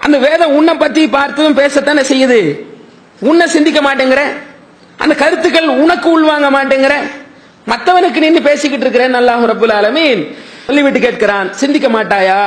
அந்த 0.04 0.16
வேதம் 0.18 0.54
உன்னை 0.58 0.74
பத்தி 0.74 1.02
பார்த்ததும் 1.08 1.58
பேசத்தானே 1.62 2.02
செய்யுது. 2.12 2.40
உன்னை 3.20 3.46
சிந்திக்க 3.46 3.80
மாட்டேங்கிற. 3.80 4.22
அந்த 5.02 5.14
கருத்துக்கள் 5.14 5.68
உனக்கு 5.68 6.08
உள்வாங்க 6.16 6.48
மாட்டேங்கிற. 6.56 6.94
மற்றவனுக்கு 7.70 8.18
நின்று 8.24 8.42
பேசிக்கிட்டு 8.42 8.84
இருக்கிறேன் 8.86 9.18
அல்லாஹ் 9.20 9.44
ரபுல் 9.52 9.74
ஆலமீன். 9.78 10.22
சொல்லிவிட்டு 10.66 11.00
கேட்கிறான் 11.06 11.48
சிந்திக்க 11.52 11.88
மாட்டாயா? 11.88 12.40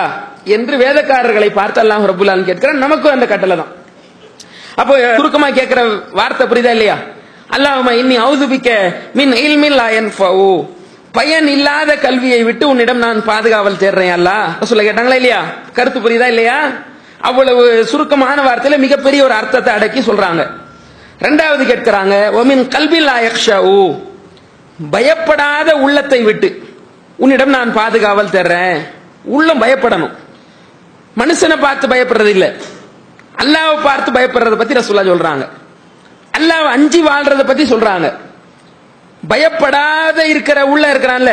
என்று 0.55 0.75
வேதக்காரர்களை 0.77 1.49
பார்த்து 1.59 1.81
அல்லாஹ் 1.83 2.05
ரபுல் 2.11 2.31
ஆலமீன் 2.31 2.49
கேட்கிறான். 2.51 2.81
நமக்கும் 2.85 3.11
அந்த 3.11 3.25
கட்டளை 3.25 3.57
தான். 3.57 3.71
அப்போ 4.81 4.93
சுருக்கமா 5.15 5.49
கேட்கிற 5.49 5.81
வார்த்தை 6.19 6.47
புரியுதா 6.47 6.73
இல்லையா? 6.77 6.97
அல்லாஹ் 7.55 7.91
இன்னி 8.01 8.17
அவுதுபிக்க 8.25 8.69
மின் 9.13 9.33
இல்மில் 9.45 9.77
லா 9.81 9.87
ஃபவு 10.17 10.51
பயன் 11.11 11.47
இல்லாத 11.47 11.95
கல்வியை 11.95 12.43
விட்டு 12.43 12.69
உன்னிடம் 12.69 12.97
நான் 12.97 13.25
பாதுகாவல் 13.25 13.81
தேடுறேன் 13.83 14.11
அல்ல? 14.11 14.29
சொல்ல 14.63 14.83
கேட்டாங்களா 14.83 15.19
இல்லையா? 15.21 15.41
கருத்து 15.73 15.99
புரியுதா 15.99 16.27
இல்லையா? 16.27 16.57
அவ்வளவு 17.21 17.85
சுருக்கமான 17.85 18.41
வார்த்தையில 18.41 18.77
மிகப்பெரிய 18.77 19.23
ஒரு 19.23 19.33
அர்த்தத்தை 19.33 19.73
அடக்கி 19.73 19.99
சொல்றாங்க. 19.99 20.49
ரெண்டாவது 21.19 21.63
கேட்கிறாங்க 21.71 22.15
ஒமின் 22.41 22.67
கல்வி 22.67 22.99
லாயக்ஷா 23.05 23.57
ஓ 23.57 23.95
பயப்படாத 24.91 25.75
உள்ளத்தை 25.75 26.21
விட்டு 26.21 26.49
உன்னிடம் 27.17 27.49
நான் 27.49 27.73
பாதுகாவல் 27.73 28.33
தேடுறேன். 28.35 28.77
உள்ளம் 29.23 29.61
பயப்படணும். 29.61 30.13
மனுஷனை 31.17 31.57
பார்த்து 31.59 31.87
பயப்படுறது 31.87 32.27
இல்லை. 32.27 32.49
அல்லாவை 33.37 33.75
பார்த்து 33.83 34.11
பயப்படுறத 34.11 34.55
பத்தி 34.55 34.73
ரசுல்லா 34.73 35.03
சொல்றாங்க. 35.11 35.47
அல்லாஹ் 36.37 36.67
அஞ்சி 36.75 37.01
வாழ்றத 37.03 37.43
பத்தி 37.45 37.63
சொல்றாங்க. 37.63 38.07
பயப்படாத 39.27 40.25
இருக்கிற 40.25 40.65
உள்ள 40.65 40.93
இருக்கிறான்ல. 40.93 41.31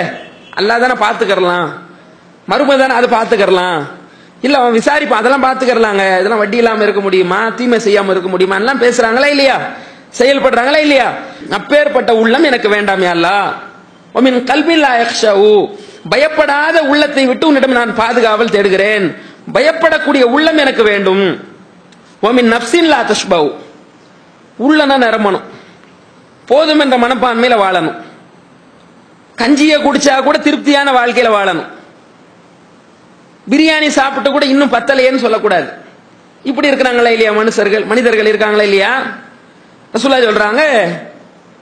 அல்லா 0.57 0.78
தானே 0.78 0.93
பார்த்துக்கறலாம். 0.93 1.69
மறுமை 2.47 2.78
தானே 2.78 2.95
அதை 2.95 3.09
பார்த்துக்கறலாம். 3.09 3.83
இல்ல 4.40 4.59
அவன் 4.59 4.73
விசாரிப்பான் 4.73 5.12
அதெல்லாம் 5.12 5.43
பார்த்துக்கறலாங்க. 5.43 6.19
இதெல்லாம் 6.19 6.38
வட்டி 6.38 6.57
இல்லாம 6.57 6.83
இருக்க 6.83 7.00
முடியுமா? 7.00 7.49
தீமை 7.49 7.78
செய்யாம 7.78 8.11
இருக்க 8.11 8.28
முடியுமா? 8.28 8.57
எல்லாம் 8.57 8.81
பேசுறாங்களா 8.81 9.26
இல்லையா? 9.26 9.61
செயல்படுறாங்களா 10.19 10.76
இல்லையா? 10.76 11.12
அப்பேற்பட்ட 11.50 12.14
உள்ளம் 12.14 12.43
எனக்கு 12.43 12.69
வேண்டாமே 12.69 13.11
அல்லா 13.11 13.52
ஒமின் 14.14 14.45
கல்பில்லா 14.45 15.05
யக்ஷவு 15.05 15.76
பயப்படாத 16.09 16.83
உள்ளத்தை 16.83 17.26
விட்டு 17.26 17.47
உன்னிடம் 17.47 17.71
நான் 17.71 17.97
பாதுகாவல் 17.97 18.50
தேடுகிறேன். 18.50 19.16
பயப்படக்கூடிய 19.55 20.23
உள்ளம் 20.23 20.59
எனக்கு 20.59 20.83
வேண்டும். 20.83 21.45
ஒமின் 22.23 22.52
நப்சின் 22.52 22.83
லா 22.83 23.00
தஷ்பவ். 23.00 23.52
உள்ளனா 24.69 24.97
நிரம்பணும். 24.97 25.43
போதும் 26.47 26.81
என்ற 26.81 26.97
மனப்பான்மையில 26.99 27.57
வாழணும். 27.62 27.97
கஞ்சியை 29.37 29.76
குடிச்சா 29.79 30.23
கூட 30.23 30.38
திருப்தியான 30.38 30.93
வாழ்க்கையில 30.93 31.31
வாழணும். 31.38 31.67
பிரியாணி 33.50 33.88
சாப்பிட்டு 33.88 34.31
கூட 34.31 34.45
இன்னும் 34.45 34.73
பத்தலையேன்னு 34.73 35.19
சொல்லக்கூடாது. 35.19 35.69
இப்படி 36.43 36.71
இருக்கிறாங்களா 36.71 37.11
இல்லையா 37.17 37.33
மனுஷர்கள்? 37.33 37.87
மனிதர்கள் 37.87 38.26
இருக்காங்களா 38.26 38.62
இல்லையா? 38.62 39.03
ரசூல்லா 39.95 40.19
சொல்றாங்க 40.29 40.62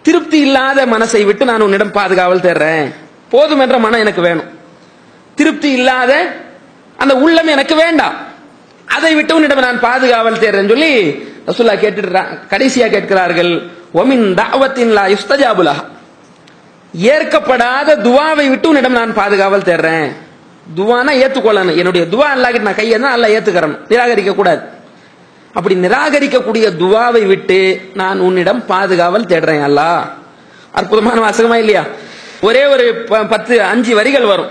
திருப்தி 0.02 0.38
இல்லாத 0.38 0.86
மனசை 0.86 1.24
விட்டு 1.24 1.44
நான் 1.44 1.60
உன்னிடம் 1.60 1.92
பாதுகாவல் 1.92 2.44
தேடுறேன் 2.46 2.94
போதும் 3.30 3.60
என்ற 3.60 3.78
மனம் 3.78 4.00
எனக்கு 4.00 4.20
வேணும். 4.20 4.58
திருப்தி 5.34 5.70
இல்லாத 5.70 6.36
அந்த 6.96 7.16
உள்ளம் 7.16 7.46
எனக்கு 7.46 7.74
வேண்டாம். 7.74 8.14
அதை 8.84 9.14
விட்டு 9.14 9.34
உன்னிடம் 9.34 9.58
நான் 9.58 9.80
பாதுகாவல் 9.80 10.42
தேடுறேன்னு 10.42 10.68
சொல்லி 10.68 11.10
ரசூல்லா 11.46 11.76
கேட்டுடுறான் 11.84 12.38
கடைசியா 12.50 12.88
கேட்கிறார்கள் 12.88 13.70
ஒமின் 13.94 14.34
தாவத்தின் 14.34 14.92
லா 14.92 15.04
யுஸ்தஜாபுலா 15.04 15.74
ஏற்கப்படாத 16.94 17.96
துவாவை 17.96 18.48
விட்டு 18.48 18.68
உன்னிடம் 18.68 18.92
நான் 18.92 19.14
பாதுகாவல் 19.14 19.66
தேடுறேன். 19.68 20.12
துவானா 20.76 21.12
ஏத்துக்கொள்ளணும். 21.14 21.76
என்னுடைய 21.76 22.06
துவா 22.10 22.28
அல்லாஹ்கிட்ட 22.34 22.60
நான் 22.60 22.74
கையை 22.74 23.00
தான் 23.00 23.20
அல்லாஹ் 23.20 23.26
ஏத்துக்கிறேன் 23.26 23.78
நிராகரிக்க 23.88 24.34
கூடாது 24.34 24.62
அப்படி 25.54 25.74
நிராகரிக்கக்கூடிய 25.74 26.70
துவாவை 26.78 27.26
விட்டு 27.26 27.90
நான் 27.94 28.20
உன்னிடம் 28.20 28.64
பாதுகாவல் 28.68 29.26
தேடுறேன் 29.26 29.64
அல்லாஹ். 29.64 30.02
அற்புதமான 30.72 31.30
வாசகமா 31.30 31.54
இல்லையா? 31.54 31.84
ஒரே 32.40 32.66
ஒரு 32.66 32.94
ப- 32.94 33.24
பத்து 33.24 33.62
அஞ்சு 33.62 33.94
வரிகள் 33.94 34.24
வரும். 34.24 34.48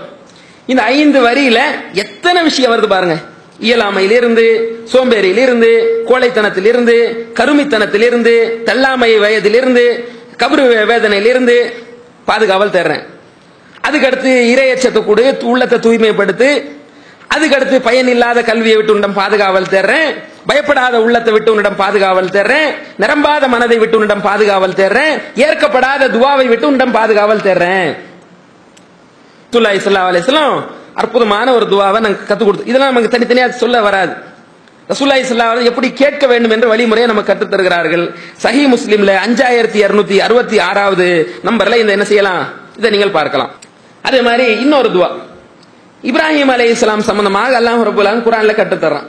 இந்த 0.66 0.82
ஐந்து 0.82 1.22
வரியில 1.22 1.58
எத்தனை 1.92 2.42
விஷயம் 2.42 2.72
வருது 2.72 2.86
பாருங்க. 2.86 3.16
இயலாமையிலிருந்து 3.60 4.44
சோம்பேறியிலிருந்து 4.92 5.70
கோழைத்தனத்திலிருந்து 6.10 6.96
கருமித்தனத்திலிருந்து 7.38 8.34
தள்ளாமை 8.68 9.10
வயதிலிருந்து 9.24 9.84
கபரு 10.42 10.64
வேதனையிலிருந்து 10.90 11.56
பாதுகாவல் 12.28 12.74
தேடுறேன். 12.76 13.04
அதுக்கடுத்து 13.86 14.30
இரையச்சத்தை 14.54 15.00
கொடு 15.04 15.24
உள்ளத்தை 15.52 15.78
தூய்மைப்படுத்து 15.78 16.48
அதுக்கடுத்து 17.34 17.76
பயன் 17.88 18.08
இல்லாத 18.08 18.42
கல்வியை 18.42 18.76
விட்டு 18.76 18.92
உன்னிடம் 18.92 19.18
பாதுகாவல் 19.20 19.72
தேடுறேன். 19.74 20.10
பயப்படாத 20.48 21.00
உள்ளத்தை 21.00 21.32
விட்டு 21.32 21.50
உன்னிடம் 21.52 21.78
பாதுகாவல் 21.82 22.32
தேடுறேன். 22.36 22.70
நிரம்பாத 23.02 23.48
மனதை 23.54 23.78
விட்டு 23.78 23.96
உன்னிடம் 23.96 24.24
பாதுகாவல் 24.28 24.78
தேடுறேன். 24.80 25.14
ஏற்கப்படாத 25.34 26.08
துவாவை 26.08 26.46
விட்டு 26.48 26.66
உன்னிடம் 26.66 26.96
பாதுகாவல் 26.98 27.44
தேடுறேன். 27.48 27.90
துல்லா 29.52 29.72
இஸ்லா 29.78 30.02
அலிஸ்லாம் 30.10 30.56
அற்புதமான 31.00 31.46
ஒரு 31.56 31.66
துவாவை 31.72 31.98
நாங்கள் 32.04 32.28
கற்றுக் 32.28 32.48
கொடுத்து 32.48 32.68
இதெல்லாம் 32.70 32.92
நமக்கு 32.92 33.12
தனித்தனியாக 33.14 33.52
சொல்ல 33.62 33.76
வராது. 33.88 34.14
ரசூல்லாய் 34.90 35.22
ஸல்லல்லாஹு 35.28 35.68
எப்படி 35.70 35.88
கேட்க 36.00 36.24
வேண்டும் 36.32 36.54
என்ற 36.54 36.66
வழிமுறையை 36.72 37.06
நம்ம 37.10 37.22
கற்றுத் 37.28 37.52
தருகிறார்கள். 37.52 38.04
சஹி 38.44 38.62
முஸ்லீம்ல 38.74 39.12
அஞ்சாயிரத்தி 39.26 39.78
இருநூத்தி 39.84 40.16
அறுபத்தி 40.26 40.56
ஆறாவது 40.68 41.06
நம்பர்ல 41.48 41.78
இந்த 41.82 41.92
என்ன 41.96 42.06
செய்யலாம்? 42.10 42.42
இதை 42.78 42.88
நீங்கள் 42.94 43.16
பார்க்கலாம். 43.18 43.50
அதே 44.08 44.20
மாதிரி 44.28 44.46
இன்னொரு 44.64 44.88
துவா. 44.96 45.08
இப்ராஹிம் 46.10 46.52
அலை 46.54 46.66
இஸ்லாம் 46.74 47.06
சம்பந்தமாக 47.10 47.58
அல்லாஹ் 47.60 47.82
ரபுல்லாம் 47.88 48.22
குரான்ல 48.26 48.54
கற்றுத்தர்றான் 48.60 49.08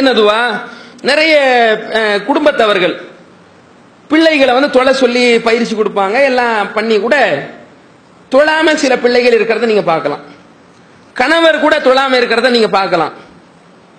என்ன 0.00 0.10
துவா? 0.20 0.40
நிறைய 1.10 1.34
குடும்பத்தவர்கள் 2.28 2.94
பிள்ளைகளை 4.10 4.52
வந்து 4.56 4.70
தொலை 4.76 4.92
சொல்லி 5.02 5.24
பயிற்சி 5.48 5.74
கொடுப்பாங்க. 5.76 6.16
எல்லாம் 6.30 6.72
பண்ணி 6.76 6.96
கூட 7.04 7.16
தொழாம 8.34 8.74
சில 8.82 8.92
பிள்ளைகள் 9.04 9.36
இருக்கிறத 9.38 9.68
நீங்க 9.72 9.84
பார்க்கலாம். 9.92 10.22
கணவர் 11.20 11.64
கூட 11.64 11.76
தொழாம 11.86 12.12
இருக்கிறத 12.20 12.50
நீங்க 12.56 12.70
பார்க்கலாம். 12.78 13.14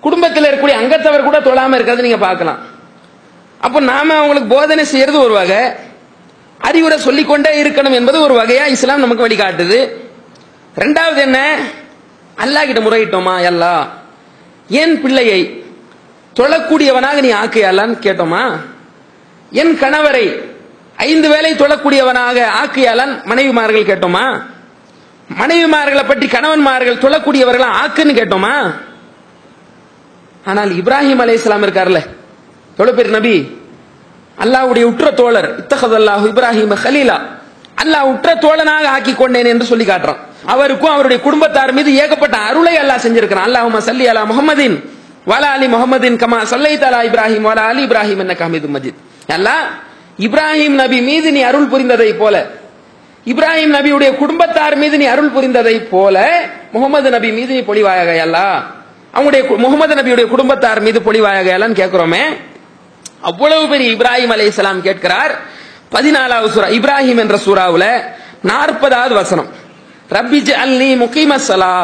குடும்பத்தில் 0.04 0.46
இருக்கக்கூடிய 0.46 0.76
அங்கத்தவர் 0.82 1.28
கூட 1.28 1.38
தொழாம 1.48 1.76
இருக்கிறத 1.76 2.04
நீங்க 2.06 2.20
பார்க்கலாம். 2.26 2.60
அப்போ 3.66 3.78
நாம 3.92 4.14
அவங்களுக்கு 4.20 4.48
போதனை 4.56 4.84
செய்யறது 4.92 5.18
ஒரு 5.26 5.34
வகை 5.40 5.62
அறிவுரை 6.68 6.96
சொல்லிக்கொண்டே 7.06 7.50
இருக்கணும் 7.62 7.96
என்பது 7.98 8.18
ஒரு 8.26 8.34
வகையா 8.40 8.64
இஸ்லாம் 8.74 9.04
நமக்கு 9.04 9.26
வழிகாட்டுது. 9.26 9.78
ரெண்டாவது 10.82 11.20
என்ன? 11.28 11.38
அல்லாஹ் 12.42 12.68
கிட்ட 12.68 12.80
முறையிட்டோமா? 12.86 13.34
அல்லா 13.50 13.72
என் 14.80 14.94
பிள்ளையை 15.02 15.40
தொழக்கூடியவனாக 16.38 17.20
நீ 17.26 17.30
ஆக்கியாலான்னு 17.42 17.96
கேட்டோமா? 18.06 18.42
என் 19.60 19.72
கணவரை 19.82 20.24
ஐந்து 21.08 21.28
வேலை 21.32 21.50
தொழக்கூடியவனாக 21.62 22.38
ஆக்கியாலான் 22.62 23.14
மனைவிமார்கள் 23.30 23.90
கேட்டோமா? 23.90 24.24
மனைவிமார்களை 25.40 26.04
பற்றி 26.04 26.26
கணவன்மார்கள் 26.26 27.02
தொழக்கூடியவர்களா 27.04 27.68
ஆக்குன்னு 27.82 28.14
கேட்டோமா? 28.20 28.54
ஆனால் 30.50 30.70
இப்ராஹிம் 30.80 31.20
அலைஹிஸ்ஸலாம் 31.24 31.64
இருக்கார்ல. 31.66 32.00
எவ்வளவு 32.76 32.96
பேர் 32.98 33.16
நபி? 33.18 33.34
அல்லாஹ்வுடைய 34.42 34.84
உற்ற 34.92 35.06
தோழர். 35.20 35.48
இத்தகதல்லாஹு 35.62 36.24
இப்ராஹிம் 36.32 36.74
ஹலீலா. 36.84 37.16
அல்லாஹ் 37.82 38.06
உற்ற 38.12 38.28
தோழனாக 38.44 38.84
ஆக்கி 38.96 39.12
கொண்டேன் 39.14 39.50
என்று 39.52 39.66
சொல்லி 39.72 39.84
காட்டுறான். 39.84 40.20
அவருக்கும் 40.54 40.94
அவருடைய 40.94 41.18
குடும்பத்தார் 41.26 41.72
மீது 41.72 41.90
ஏகப்பட்ட 42.02 42.36
அருளை 42.48 42.74
அல்லாஹ் 42.82 43.04
செஞ்சிருக்கிறான். 43.04 43.46
அல்லாஹுமா 43.48 43.80
சல்லி 43.88 44.06
அலா 44.12 44.22
முகமதின் 44.32 44.76
வலா 45.30 45.48
அலி 45.56 45.66
முகமதின் 45.74 46.16
கமா 46.22 46.38
சல்லை 46.52 46.72
அலா 46.88 47.00
இப்ராஹிம் 47.08 47.44
வலா 47.48 47.64
அலி 47.72 47.82
இப்ராஹிம் 47.88 48.20
என்ன 48.24 48.34
கமிது 48.40 48.68
மஜித். 48.74 48.98
அல்லாஹ் 49.36 49.64
இப்ராஹிம் 50.26 50.76
நபி 50.82 50.98
மீது 51.10 51.28
நீ 51.36 51.40
அருள் 51.50 51.70
புரிந்ததை 51.72 52.10
போல 52.22 52.34
இப்ராஹிம் 53.26 53.74
நபியுடைய 53.74 54.16
குடும்பத்தார் 54.16 54.76
மீது 54.76 54.98
நீ 54.98 55.04
அருள் 55.04 55.28
புரிந்ததை 55.28 55.80
போல 55.84 56.16
முகமது 56.72 57.10
நபி 57.10 57.32
மீது 57.32 57.54
நீ 57.54 57.60
பொழிவாயாக 57.60 58.20
அல்லா 58.22 58.46
அவங்களுடைய 59.14 59.42
கு- 59.48 59.58
முகமது 59.58 59.94
நபியுடைய 59.94 60.28
குடும்பத்தார் 60.28 60.80
மீது 60.80 61.02
பொழிவாயாக 61.02 61.58
அல்லான்னு 61.58 61.80
கேட்கிறோமே 61.82 62.22
அவ்வளவு 63.20 63.68
பெரிய 63.68 63.96
இப்ராஹிம் 63.96 64.32
அலைஹிஸ்ஸலாம் 64.32 64.80
கேட்கிறார். 64.80 65.32
பதினாலாவது 65.92 66.50
சூரா 66.50 66.68
இப்ராஹிம் 66.68 67.18
என்ற 67.18 67.36
சூறாவுல 67.46 67.84
நாற்பதாவது 68.44 69.14
வசனம். 69.14 69.48
ரப்பி 70.10 70.52
அல்லி 70.54 70.96
முகீம 70.96 71.34
சலா 71.40 71.74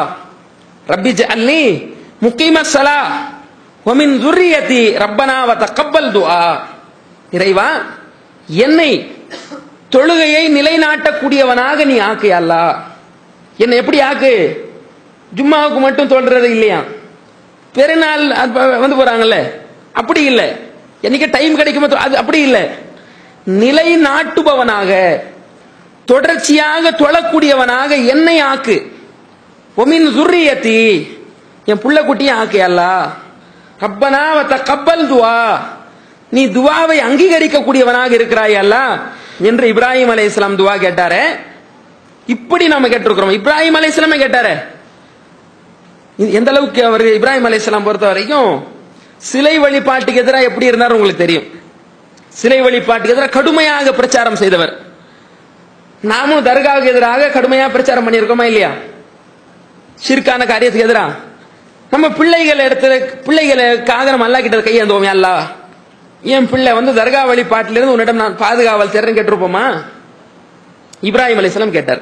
ரப்பி 0.87 1.11
ஜஅல்னி 1.13 1.63
முக்கிம 2.21 2.61
சலா 2.65 2.99
ஒமின் 3.85 4.17
துர்ரியதி 4.19 4.97
ரப்பனாவ 4.97 5.55
தக்கப்பல் 5.55 6.11
துஆ. 6.11 6.41
இறைவா 7.31 7.69
என்னை 8.57 8.91
தொழுகையை 9.91 10.43
நிலைநாட்டக்கூடியவனாக 10.57 11.85
நீ 11.85 11.97
ஆக்கு 11.99 12.29
அல்லா 12.39 12.63
என்னை 13.57 13.77
எப்படி 13.77 13.99
ஆக்கு? 13.99 14.33
ஜும்மாவுக்கு 15.35 15.79
மட்டும் 15.79 16.07
தோன்றது 16.07 16.49
இல்லையா? 16.49 16.83
பெருநாள் 17.73 18.23
வந்து 18.83 18.95
போறாங்கல்ல? 18.99 19.37
அப்படி 19.93 20.23
இல்லை. 20.23 20.47
என்னைக்கு 21.03 21.27
டைம் 21.31 21.55
கிடைக்குமோ 21.55 21.87
அது 21.95 22.17
அப்படி 22.17 22.39
இல்லை. 22.41 22.63
நிலை 23.45 23.97
நாட்டுபவனாக 23.97 24.91
தொடர்ச்சியாக 26.05 26.91
தொழக்கூடியவனாக 26.91 28.05
என்னை 28.05 28.41
ஆக்கு. 28.41 28.77
ஒமின் 29.77 30.07
துர்ரியத்தி 30.17 30.79
என் 31.65 31.81
புள்ள 31.83 31.99
குட்டியை 32.01 32.33
ஆக்கு 32.41 32.59
அல்லா 32.67 32.91
ரப்பனா 33.79 34.23
கப்பல் 34.63 35.05
துவா. 35.11 35.59
நீ 36.29 36.41
துவாவை 36.47 36.97
அங்கீகரிக்கக்கூடியவனாக 37.07 38.11
இருக்கிறாய் 38.11 38.55
அல்லா 38.55 38.83
என்று 39.47 39.65
இப்ராஹிம் 39.73 40.11
அலைஹிஸ்ஸலாம் 40.13 40.57
துவா 40.61 40.73
கேட்டாரு? 40.85 41.21
இப்படி 42.27 42.67
நாம 42.67 42.87
கேட்டிருக்கிறோம். 42.87 43.35
இப்ராஹிம் 43.39 43.77
அலைஹிஸ்ஸலாமே 43.79 44.17
இஸ்லாமே 44.23 44.55
இது 46.21 46.31
எந்த 46.39 46.49
அளவுக்கு 46.51 46.81
அவர் 46.85 47.05
இப்ராஹிம் 47.19 47.47
அலைஹிஸ்ஸலாம் 47.49 47.87
பொறுத்த 47.87 48.07
வரைக்கும் 48.07 48.49
சிலை 49.29 49.59
வழிபாட்டுக்கு 49.59 50.21
எதிராக 50.23 50.49
எப்படி 50.49 50.69
இருந்தார் 50.69 50.95
உங்களுக்கு 50.95 51.23
தெரியும்? 51.23 51.47
சிலை 52.39 52.61
வழிபாட்டுக்கு 52.65 53.15
எதிராக 53.15 53.33
கடுமையாக 53.37 53.93
பிரச்சாரம் 53.99 54.39
செய்தவர். 54.41 54.73
நாமும் 56.01 56.45
தர்காவுக்கு 56.49 56.91
எதிராக 56.93 57.29
கடுமையாக 57.37 57.73
பிரச்சாரம் 57.75 58.05
பண்ணியிருக்கோமா 58.07 58.45
இல்லையா? 58.51 58.71
சிற்கான 60.07 60.45
காரியத்துக்கு 60.51 60.87
எதிராக 60.89 61.17
நம்ம 61.91 62.05
பிள்ளைகள் 62.19 62.65
எடுத்து 62.65 62.89
பிள்ளைகளுக்காக 63.27 64.11
நம்ம 64.13 64.25
அல்லா 64.27 64.39
கிட்ட 64.41 64.57
கையேந்துவோம் 64.57 65.13
அல்லா 65.15 65.33
என் 66.21 66.49
பிள்ளை 66.49 66.73
வந்து 66.73 66.93
தர்கா 66.93 67.21
வழிபாட்டிலிருந்து 67.29 67.91
உன்னிடம் 67.91 68.15
நான் 68.15 68.37
பாதுகாவல் 68.37 68.93
தேர்றேன் 68.93 69.17
கேட்டிருப்போமா? 69.19 69.83
இப்ராஹிம் 71.01 71.39
அலிஸ்லாம் 71.41 71.71
கேட்டார். 71.71 72.01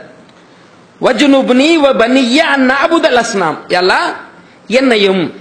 வஜ்னுப்னி 1.02 1.76
வ 1.76 1.88
பனிய 1.98 2.38
அன் 2.38 2.70
லஸ்னாம். 2.70 3.58
அஸ்னாம் 3.70 4.16
என்னையும் 4.68 5.34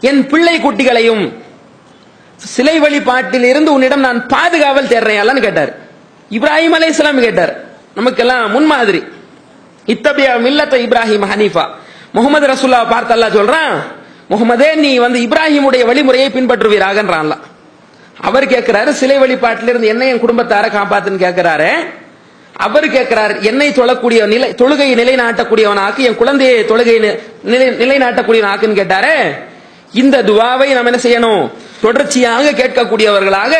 என் 0.00 0.26
பிள்ளை 0.26 0.60
குட்டிகளையும் 0.60 1.32
சிலை 2.36 2.78
வழிபாட்டில் 2.78 3.44
இருந்து 3.44 3.72
உன்னிடம் 3.72 4.00
நான் 4.00 4.26
பாதுகாவல் 4.26 4.90
தேடுறேன் 4.92 5.20
எல்லான்னு 5.22 5.40
கேட்டார். 5.40 5.72
இப்ராஹிம் 6.30 6.76
அலைஹிஸ்ஸலாம் 6.78 7.20
கேட்டார். 7.20 7.64
நமக்கெல்லாம் 7.94 8.50
முன்மாதிரி. 8.50 9.02
இத்தபியா 9.86 10.32
மில்லத்த 10.46 10.74
இப்ராஹிம் 10.86 11.28
ஹனீஃபா. 11.32 11.68
முகமது 12.12 12.46
ரசூல்லா 12.46 12.80
பார்த்தல்லா 12.94 13.28
சொல்றான் 13.38 13.82
முகமதே 14.30 14.74
நீ 14.74 14.98
வந்து 14.98 15.18
இப்ராஹிமுடைய 15.18 15.84
வழிமுறையை 15.84 16.28
பின்பற்றுவீராகன்றான்லாம் 16.30 17.42
அவர் 18.28 18.46
கேட்கிறாரு 18.52 18.90
சிலை 19.00 19.16
வழிபாட்டிலிருந்து 19.22 19.90
என்ன 19.92 20.06
என் 20.12 20.22
குடும்பத்தார 20.24 20.64
காப்பாத்துன்னு 20.76 21.24
கேட்கிறாரு. 21.24 21.70
அவர் 22.66 22.86
கேட்கிறார் 22.94 23.32
என்னை 23.50 23.68
தொழக்கூடிய 23.78 24.20
நிலை 24.32 24.48
தொழுகையை 24.60 24.94
நிலைநாட்டக்கூடியவனாக்கு 25.00 26.00
என் 26.08 26.18
குழந்தையை 26.20 26.58
தொழுகை 26.70 26.96
நிலை 27.52 27.66
நிலைநாட்டக்கூடியவனாக்குன்னு 27.82 28.80
கேட்டாரு. 28.80 29.14
இந்த 30.02 30.16
துவாவை 30.28 30.68
நாம் 30.76 30.88
என்ன 30.90 31.00
செய்யணும்? 31.06 31.42
தொடர்ச்சியாக 31.84 32.52
கேட்கக்கூடியவர்களாக 32.60 33.54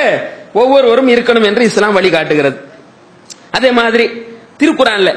ஒவ்வொருவரும் 0.61 1.11
இருக்கணும் 1.15 1.47
என்று 1.49 1.67
இஸ்லாம் 1.71 1.99
வழிகாட்டுகிறது. 1.99 2.59
அதே 3.57 3.71
மாதிரி 3.81 4.07
திருக்குறான்ல 4.61 5.11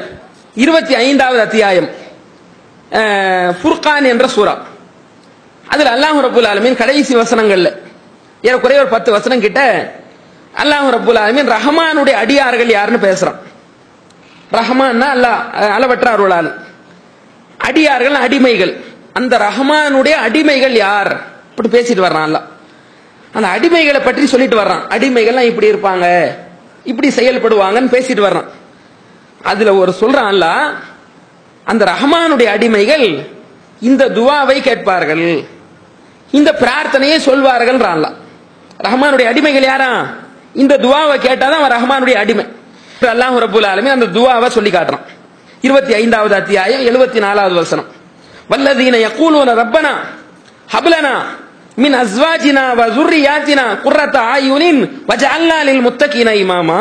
இருபத்தி 0.63 0.93
ஐந்தாவது 1.05 1.39
அத்தியாயம் 1.47 1.89
ஃபுர்கான் 3.61 4.05
என்ற 4.13 4.25
சூறா. 4.35 4.53
அதில் 5.73 5.93
அல்லாஹ் 5.95 6.19
ரபுல் 6.27 6.47
ஆலமின் 6.51 6.79
கடைசி 6.81 7.13
வசனங்கள்ல 7.23 7.69
ஏறக்குறைய 8.47 8.81
ஒரு 8.83 8.89
பத்து 8.95 9.09
வசனம் 9.11 9.43
கிட்ட 9.45 9.61
அல்லாஹ் 10.61 10.87
ரபுல் 10.97 11.19
ஆலமின் 11.23 11.49
ரஹமானுடைய 11.55 12.15
அடியார்கள் 12.23 12.71
யாருன்னு 12.77 12.99
பேசுறான். 13.07 13.39
ரஹ்மான்னா 14.59 15.07
அல்லாஹ் 15.15 15.39
அளவற்ற 15.77 16.07
அருளால் 16.11 16.49
அடியார்கள் 17.67 18.17
அடிமைகள். 18.25 18.73
அந்த 19.13 19.33
ரஹமானுடைய 19.37 20.15
அடிமைகள் 20.27 20.75
யார்? 20.85 21.11
இப்படி 21.49 21.69
பேசிட்டு 21.75 22.05
வர்றான் 22.07 22.27
அல்லாஹ். 22.27 22.47
அந்த 23.33 23.47
அடிமைகளை 23.55 24.03
பற்றி 24.03 24.25
சொல்லிட்டு 24.27 24.57
வர்றான். 24.61 24.83
அடிமைகள்லாம் 24.95 25.49
இப்படி 25.51 25.67
இருப்பாங்க. 25.71 26.05
இப்படி 26.91 27.07
செயல்படுவாங்கன்னு 27.19 27.93
பேசிட்டு 27.95 28.23
வர்றான். 28.27 28.49
அதுல 29.43 29.73
ஒரு 29.75 29.91
சொல்றான் 30.01 30.29
அல்லாஹ் 30.33 30.73
அந்த 31.71 31.83
ரஹமானுடைய 31.93 32.47
அடிமைகள் 32.55 33.07
இந்த 33.79 34.03
துவாவை 34.17 34.57
கேட்பார்கள். 34.61 35.25
இந்த 36.31 36.49
பிரார்த்தனையை 36.61 37.17
சொல்வார்கள்ன்றான்லாம் 37.29 38.15
ரஹ்மானுடைய 38.79 39.25
அடிமைகள் 39.31 39.67
யாரா? 39.71 39.89
இந்த 40.53 40.73
துவாவை 40.77 41.15
கேட்டாதான் 41.27 41.61
அவன் 41.61 41.75
ரஹ்மானுடைய 41.77 42.15
அடிமை. 42.23 42.45
அல்லாஹ் 43.13 43.37
ரபுல் 43.45 43.67
ஆலமி 43.71 43.89
அந்த 43.95 44.05
துவாவை 44.17 44.47
சொல்லி 44.47 44.71
காட்டுறான். 44.71 45.05
இருபத்தி 45.61 45.93
ஐந்தாவது 45.93 46.35
அத்தியாயம் 46.35 46.83
எழுபத்தி 46.89 47.19
நாலாவது 47.19 47.55
வசனம். 47.55 47.87
வல்லதீன 48.51 48.95
யக்கூலுவன 49.07 49.53
ரப்பனா 49.61 49.93
ஹபலனா 50.73 51.15
மின் 51.83 51.95
அஸ்வாஜினா 52.03 52.63
வ 52.79 52.83
ஜுர்ரியாத்தினா 52.97 53.65
குர்ரத்த 53.85 54.17
ஆயுனின் 54.33 54.81
வஜஅல்லா 55.09 55.57
லில் 55.67 55.85
முத்தகீன 55.87 56.29
இமாமா. 56.43 56.79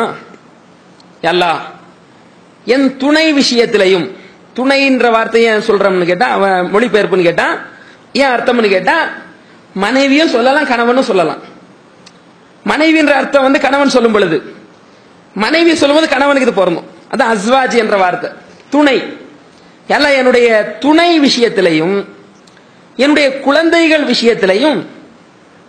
அல்லாஹ் 1.31 1.61
என் 2.65 2.97
துணை 2.97 3.25
விஷயத்திலையும் 3.39 4.05
துணைன்ற 4.57 5.05
வார்த்தையை 5.15 5.51
சொல்றோம்னு 5.67 6.05
கேட்டா 6.11 6.27
அவன் 6.37 6.69
மொழிபெயர்ப்புன்னு 6.73 7.27
கேட்டா 7.29 7.47
ஏன் 8.21 8.31
அர்த்தம்னு 8.35 8.69
கேட்டா 8.75 8.97
மனைவியும் 9.83 10.33
சொல்லலாம் 10.35 10.69
கணவனும் 10.71 11.09
சொல்லலாம். 11.09 11.41
மனைவின்ற 12.65 13.11
அர்த்தம் 13.11 13.43
வந்து 13.43 13.59
கணவன் 13.59 13.89
சொல்லும் 13.89 14.11
பொழுது. 14.11 14.55
மனைவி 15.35 15.75
சொல்லும்போது 15.75 16.09
கணவனுக்கு 16.13 16.47
இது 16.47 16.59
பொருந்தும். 16.59 16.87
அதான் 17.11 17.31
அஸ்வாஜ் 17.35 17.75
என்ற 17.75 17.97
வார்த்தை. 17.97 18.29
துணை. 18.69 18.97
எல்லாம் 19.87 20.11
என்னுடைய 20.11 20.75
துணை 20.79 21.19
விஷயத்திலையும் 21.19 22.05
என்னுடைய 22.95 23.39
குழந்தைகள் 23.39 24.03
விஷயத்திலையும் 24.03 24.85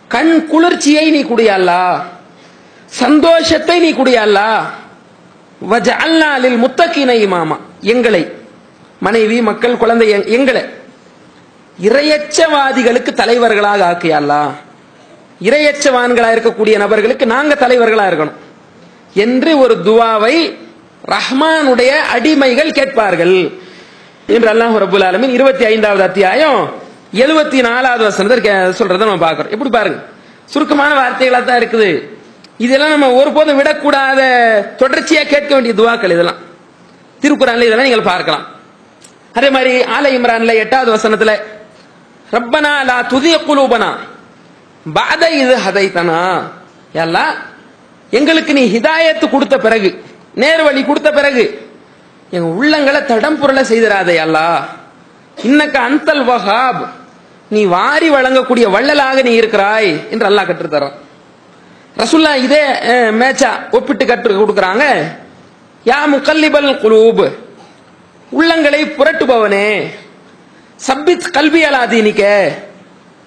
கண் 0.08 0.46
குளிர்ச்சியை 0.46 1.10
நீ 1.10 1.22
குடியாளா 1.22 2.00
சந்தோஷத்தை 2.86 3.76
நீ 3.80 3.90
குடியாளா 3.92 4.48
வஜ 5.70 5.88
அல்லாலில் 6.04 6.58
முத்தக்கினை 6.64 7.28
மாமா 7.28 7.56
எங்களை 7.80 8.32
மனைவி 9.00 9.42
மக்கள் 9.42 9.76
குழந்தை 9.76 10.08
எங்களை 10.08 10.64
இரையச்சவாதிகளுக்கு 11.82 13.12
தலைவர்களாக 13.12 13.80
ஆக்கியல்லா. 13.90 14.40
இரையச்சவான்களா 15.40 16.30
இருக்கக்கூடிய 16.32 16.76
நபர்களுக்கு 16.76 17.26
நாங்க 17.26 17.54
தலைவர்களா 17.54 18.06
இருக்கணும். 18.06 18.32
என்று 19.14 19.58
ஒரு 19.58 19.76
துவாவை 19.84 20.56
ரஹ்மானுடைய 21.06 21.88
அடிமைகள் 22.14 22.72
கேட்பார்கள். 22.72 23.50
என்று 24.26 24.52
அல்லாஹ் 24.52 24.76
ரபுல் 24.78 25.04
ஆலமின் 25.04 25.28
இருபத்தி 25.28 25.64
ஐந்தாவது 25.64 26.02
அத்தியாயம் 26.02 26.72
எழுபத்தி 27.14 27.60
நாலாவது 27.60 28.04
வசனத்தை 28.04 28.52
கே- 28.52 28.96
நம்ம 28.96 29.16
பார்க்கிறோம். 29.16 29.52
எப்படி 29.52 29.70
பாருங்க. 29.70 30.02
சுருக்கமான 30.44 30.94
வார்த்தைகளா 30.94 31.44
தான் 31.44 31.58
இருக்குது. 31.58 32.08
இதெல்லாம் 32.58 32.88
நம்ம 32.88 33.12
ஒருபோதும் 33.12 33.60
விடக்கூடாத 33.60 34.18
தொடர்ச்சியா 34.76 35.26
கேட்க 35.26 35.60
வேண்டிய 35.60 35.74
துவாக்கள் 35.74 36.10
இதெல்லாம். 36.10 36.36
திருக்குறான்ல 37.20 37.56
இதெல்லாம் 37.56 37.82
நீங்கள் 37.82 38.02
பார்க்கலாம். 38.02 38.46
அதே 39.32 39.50
மாதிரி 39.50 39.80
ஆல 39.80 40.20
இம்ரான்ல 40.20 40.54
எட்டாவது 40.54 40.94
வசனத்துல 40.94 41.40
ரப்பனா 42.30 42.82
லா 42.82 43.00
துதிய 43.00 43.36
குலூபனா. 43.48 43.96
பாத 44.94 45.30
இது 45.30 45.54
ஹதைத்தனா? 45.66 46.20
எல்லாம் 46.92 47.34
எங்களுக்கு 48.10 48.52
நீ 48.52 48.64
ஹிதாயத்து 48.74 49.26
கொடுத்த 49.30 49.56
பிறகு 49.58 49.88
நேர்வழி 50.42 50.82
கொடுத்த 50.84 51.10
பிறகு 51.12 51.44
எங்க 52.30 52.46
உள்ளங்களை 52.60 53.00
தடம் 53.04 53.40
புரள 53.42 53.60
செய்திராதே 53.70 54.16
அல்லா 54.26 54.46
இன்னக்க 55.48 55.76
அந்தல் 55.88 56.24
வஹாப் 56.28 56.84
நீ 57.48 57.64
வாரி 57.64 58.08
வழங்கக்கூடிய 58.10 58.66
வள்ளலாக 58.76 59.22
நீ 59.22 59.32
இருக்கிறாய் 59.40 59.90
என்று 60.10 60.28
அல்லாஹ் 60.28 60.48
கற்றுத்தரான். 60.48 60.96
ரசுல்லா 62.00 62.32
இதே 62.46 62.62
மேட்சா 63.20 63.50
ஒப்பிட்டு 63.70 64.04
கற்று 64.06 64.32
கொடுக்கறாங்க. 64.34 64.84
யா 65.84 65.98
முக்கல்லிபல் 66.14 66.70
குலூப் 66.84 67.24
உள்ளங்களை 68.32 68.80
புரட்டுபவனே. 68.98 69.68
சப்பித் 70.76 71.30
கல்வி 71.36 71.64
அலாதீனிக்க. 71.64 72.24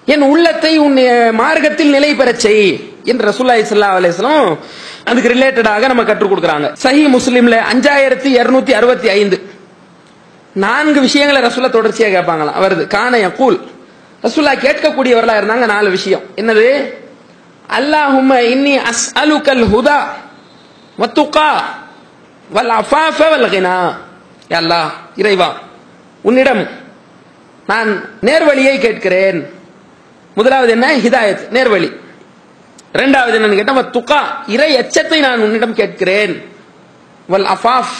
என் 0.04 0.22
உள்ளத்தை 0.22 0.78
உன் 0.78 0.98
மார்க்கத்தில் 1.32 1.90
நிலை 1.90 2.14
பெறச் 2.14 2.40
செய் 2.40 2.92
என்று 3.04 3.30
ரசூல்லா 3.30 3.56
இஸ்லா 3.64 3.88
அலிஸ்லாம் 3.98 4.58
அதுக்கு 5.04 5.28
ரிலேட்டடாக 5.28 5.86
நம்ம 5.86 6.04
கற்றுக் 6.04 6.32
கொடுக்குறாங்க. 6.32 6.72
சஹி 6.82 7.04
முஸ்லீம்ல 7.16 7.56
அஞ்சாயிரத்தி 7.72 8.30
இருநூத்தி 8.40 8.72
அறுபத்தி 8.72 9.08
ஐந்து. 9.08 9.50
நான்கு 10.54 11.00
விஷயங்களை 11.00 11.50
ரசூல்லா 11.50 11.70
தொடர்ச்சியா 11.76 12.08
கேட்பாங்களாம். 12.16 12.58
வருது 12.64 12.84
கானைய 12.96 13.32
கூல் 13.32 13.60
ரசூல்லா 14.22 14.54
கேட்கக்கூடியவர்களா 14.66 15.36
இருந்தாங்க 15.40 15.66
நாலு 15.66 15.90
விஷயம். 15.90 16.20
என்னது? 16.36 16.94
அல்லாஹும் 17.78 18.32
இன்னி 18.54 18.74
அஸ்அலுக்கல் 18.90 19.64
ஹுதா 19.74 19.98
வத்துக்கா 20.98 21.50
வல் 22.50 22.72
அஃபாஃப 22.80 23.30
வல் 23.30 23.48
கினா. 23.48 23.94
அல்லாஹ் 24.50 24.90
இறைவா 25.16 25.52
உன்னிடம் 26.22 26.68
நான் 27.66 27.90
நேர்வழியை 28.22 28.78
கேட்கிறேன். 28.78 29.59
முதலாவது 30.40 30.70
என்ன? 30.70 30.96
ஹிதாயத் 30.96 31.48
நேர்வழி. 31.50 31.96
இரண்டாவது 32.92 33.38
என்னன்னு 33.38 33.54
கேட்டா 33.54 33.74
துகா 33.74 34.50
இறை 34.50 34.78
எச்சத்தை 34.78 35.18
நான் 35.18 35.40
உன்னிடம் 35.40 35.74
கேட்கிறேன். 35.74 36.52
வல் 37.28 37.46
அஃபாஃப் 37.46 37.92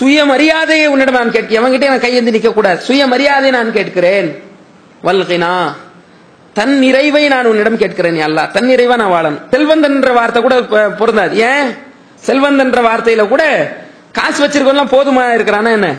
சுயமரியாதையை 0.00 0.86
உன்னிடம் 0.86 1.14
நான் 1.14 1.30
கேட்க 1.30 1.60
எவன்கிட்ட 1.60 1.86
நான் 1.86 2.00
கையெழுந்து 2.00 2.30
நிற்க 2.30 2.52
கூடாது. 2.52 2.80
சுயமரியாதை 2.80 3.50
நான் 3.50 3.72
கேட்கிறேன். 3.72 4.42
வல்கினா 5.04 5.72
தன் 6.52 6.78
நிறைவை 6.78 7.28
நான் 7.28 7.46
உன்னிடம் 7.46 7.76
கேட்கிறேன் 7.76 8.14
அல்லா 8.14 8.30
அல்லாஹ். 8.30 8.50
தன் 8.50 8.68
நிறைவா 8.68 8.96
நான் 8.96 9.12
வாழணும். 9.12 9.40
செல்வந்தன் 9.50 9.94
என்ற 9.94 10.12
வார்த்தை 10.12 10.42
கூட 10.42 10.60
பொருந்தாது. 10.88 11.36
ஏன்? 11.36 11.76
செல்வந்தன் 12.14 12.66
என்ற 12.66 12.82
வார்த்தையில 12.82 13.28
கூட 13.28 13.76
காசு 14.12 14.46
வச்சிருக்கவன்லாம் 14.46 14.92
போதுமா 14.92 15.24
இருக்கிறானா 15.34 15.72
என்ன? 15.72 15.94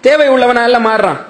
தேவை 0.00 0.28
உள்ளவனா 0.28 0.64
எல்லாம் 0.64 0.86
மாறுறான். 0.86 1.20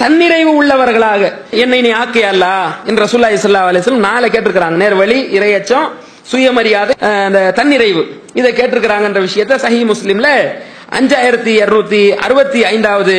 தன்னிறைவு 0.00 0.50
உள்ளவர்களாக. 0.60 1.22
என்னை 1.62 1.78
நீ 1.86 1.90
ஆக்கிய 2.02 2.26
அல்லா 2.32 2.52
என்ற 2.90 3.04
சுல்லாய் 3.12 3.36
சல்லா 3.44 3.62
அலிஸ்லம் 3.70 4.06
நாளை 4.08 4.28
கேட்டிருக்கிறாங்க. 4.34 4.78
நேர்வழி 4.82 5.18
இரையச்சம் 5.38 5.88
சுயமரியாதை 6.30 6.94
அந்த 7.26 7.40
தன்னிறைவு. 7.58 8.02
இதை 8.38 8.50
கேட்டிருக்கிறாங்கன்ற 8.58 9.20
விஷயத்த 9.28 9.54
சஹி 9.64 9.80
முஸ்லீம்ல 9.92 10.28
அஞ்சாயிரத்தி 10.98 11.52
இருநூத்தி 11.62 12.02
அறுபத்தி 12.26 12.60
ஐந்தாவது 12.72 13.14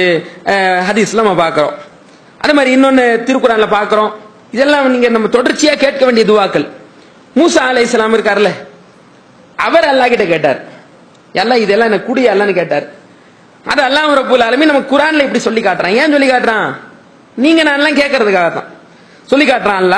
ஹதீஸ்ல 0.88 1.22
நம்ம 1.22 1.36
பார்க்கிறோம். 1.44 1.76
அதே 2.44 2.54
மாதிரி 2.58 2.72
இன்னொன்னு 2.78 3.06
திருக்குறான்ல 3.28 3.68
பார்க்கிறோம். 3.78 4.12
இதெல்லாம் 4.56 4.90
நீங்க 4.94 5.10
நம்ம 5.16 5.30
தொடர்ச்சியா 5.38 5.74
கேட்க 5.84 6.02
வேண்டிய 6.08 6.26
துவாக்கள். 6.32 6.66
மூசா 7.40 7.62
அலை 7.72 7.84
இஸ்லாம் 7.88 8.16
இருக்கார்ல? 8.18 8.52
அவர் 9.68 9.90
அல்லாஹ் 9.92 10.12
கிட்ட 10.14 10.26
கேட்டார். 10.34 10.60
எல்லாம் 11.42 11.62
இதெல்லாம் 11.66 11.90
எனக்கு 11.92 12.10
குடி 12.10 12.24
அல்லான்னு 12.32 12.58
கேட்டார். 12.60 12.88
அது 13.66 13.82
அல்லாஹ் 13.88 14.14
ரப்பூல் 14.20 14.44
ஆலமீன் 14.46 14.72
நம்ம 14.72 14.84
குரான்ல 14.92 15.26
இப்படி 15.26 15.42
சொல்லி 15.42 15.62
காட்டுறான். 15.62 15.98
ஏன் 16.00 16.14
சொல்லி 16.14 16.30
காட்டுறான்? 16.30 16.70
நீங்க 17.38 17.62
நான் 17.64 17.80
எல்லாம் 17.80 18.00
கேட்கறதுக்காக 18.00 18.50
தான் 18.52 18.70
சொல்லி 19.30 19.46
காட்டுறான்ல 19.46 19.98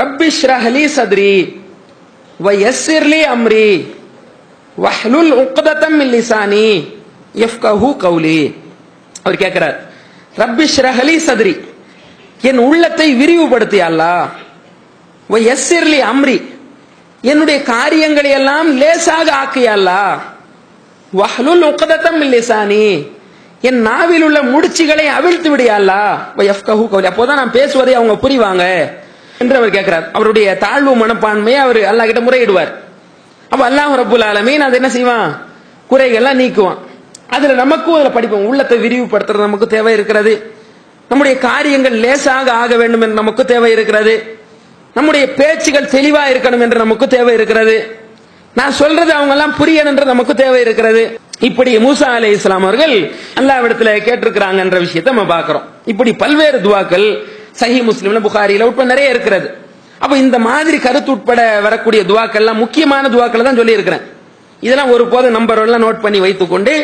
ரப்பி 0.00 0.28
ஷ்ரஹலி 0.38 0.84
சத்ரி 0.96 1.32
வ 2.40 2.50
யஸ்ஸிர்லி 2.64 3.20
அம்ரி 3.34 3.68
வஹ்லுல் 4.76 5.32
உக்தத்தம் 5.42 5.96
மின் 5.98 6.12
லிசானி 6.14 6.66
யஃப்கஹு 7.34 7.90
கௌலி. 8.04 8.40
அவர் 9.24 9.42
கேட்கிறார் 9.42 9.76
ரப்பி 10.36 10.66
ஷ்ரஹலி 10.74 11.16
சத்ரி 11.26 11.54
என் 12.42 12.60
உள்ளத்தை 12.66 13.08
விரிவுபடுத்தி 13.20 13.78
அல்லாஹ் 13.88 14.24
வ 15.30 15.38
யஸ்ஸிர்லி 15.48 16.00
அம்ரி 16.12 16.38
என்னுடைய 17.22 17.58
காரியங்களை 17.70 18.30
எல்லாம் 18.40 18.68
லேசாக 18.80 19.28
ஆக்கியல்லா 19.42 20.02
வஹ்லுல் 21.16 21.74
உக்கதத்தம் 21.74 22.22
லிசானி. 22.22 23.08
என் 23.60 23.80
நாவில் 23.80 24.22
உள்ள 24.22 24.42
முடிச்சுகளை 24.42 25.06
அவிழ்த்து 25.06 25.56
விடியாலா 25.56 26.18
எஃப்கஹு 26.36 26.86
கவுலி 26.86 27.06
அப்போதான் 27.06 27.34
நான் 27.34 27.50
பேசுவதை 27.50 27.94
அவங்க 27.94 28.28
புரிவாங்க. 28.28 28.92
என்று 29.38 29.56
அவர் 29.56 29.70
கேட்கிறார். 29.70 30.10
அவருடைய 30.12 30.58
தாழ்வு 30.58 31.06
மனப்பான்மையை 31.06 31.54
அவர் 31.54 31.76
அல்லாஹ் 31.76 32.12
கிட்ட 32.12 32.20
முறையிடுவார். 32.20 32.72
அப்ப 33.48 33.70
அல்லாஹ் 33.70 33.98
ரபுல் 33.98 34.24
ஆலமீன் 34.24 34.56
அதை 34.56 34.72
என்ன 34.72 34.88
செய்வான்? 34.88 35.46
குறைகள்லாம் 35.90 36.40
நீக்குவான். 36.40 36.76
அதுல 37.28 37.52
நமக்கும் 37.52 37.94
அதுல 37.94 38.10
படிப்போம். 38.10 38.46
உள்ளத்தை 38.46 38.78
விரிவுபடுத்துறது 38.78 39.38
நமக்கு 39.38 39.66
தேவை 39.66 39.92
இருக்கிறது. 39.92 40.52
நம்முடைய 41.08 41.38
காரியங்கள் 41.38 41.92
லேசாக 41.92 42.52
ஆக 42.52 42.76
வேண்டும் 42.76 43.00
என்று 43.00 43.14
நமக்கு 43.14 43.44
தேவை 43.44 43.72
இருக்கிறது. 43.72 44.38
நம்முடைய 44.94 45.34
பேச்சுகள் 45.34 45.84
தெளிவா 45.84 46.20
இருக்கணும் 46.30 46.60
என்று 46.60 46.78
நமக்கு 46.78 47.08
தேவை 47.08 47.34
இருக்கிறது. 47.34 47.96
நான் 48.58 48.78
சொல்றது 48.80 49.12
அவங்க 49.18 49.34
எல்லாம் 49.36 49.54
புரியணுன்ற 49.60 50.04
நமக்கு 50.04 50.34
தேவை 50.34 50.60
இருக்கிறது. 50.60 51.02
இப்படி 51.38 51.76
மூசா 51.76 52.08
அலை 52.16 52.30
இஸ்லாம் 52.30 52.62
அவர்கள் 52.62 52.94
அல்லாவிடத்துல 53.40 53.90
கேட்டிருக்கிறாங்க 54.06 54.58
என்ற 54.58 54.78
விஷயத்தை 54.78 55.14
நம்ம 55.14 55.34
பாக்குறோம் 55.34 55.64
இப்படி 55.84 56.12
பல்வேறு 56.12 56.58
துவாக்கள் 56.58 57.06
சஹி 57.60 57.78
முஸ்லிம்ல 57.88 58.20
புகாரில 58.26 58.62
உட்பட 58.62 58.88
நிறைய 58.88 59.10
இருக்கிறது. 59.10 59.48
அப்ப 59.98 60.16
இந்த 60.16 60.38
மாதிரி 60.38 60.78
கருத்து 60.78 61.10
உட்பட 61.10 61.60
வரக்கூடிய 61.60 62.02
துவாக்கள்லாம் 62.02 62.62
முக்கியமான 62.64 63.08
துவாக்களை 63.08 63.42
தான் 63.42 63.60
சொல்லி 63.60 63.72
இருக்கிறேன் 63.72 64.04
இதெல்லாம் 64.60 64.90
ஒரு 64.90 65.06
போது 65.06 65.30
நம்பர் 65.30 65.58
எல்லாம் 65.58 65.84
நோட் 65.86 66.00
பண்ணி 66.00 66.20
வைத்துக்கொண்டு 66.20 66.74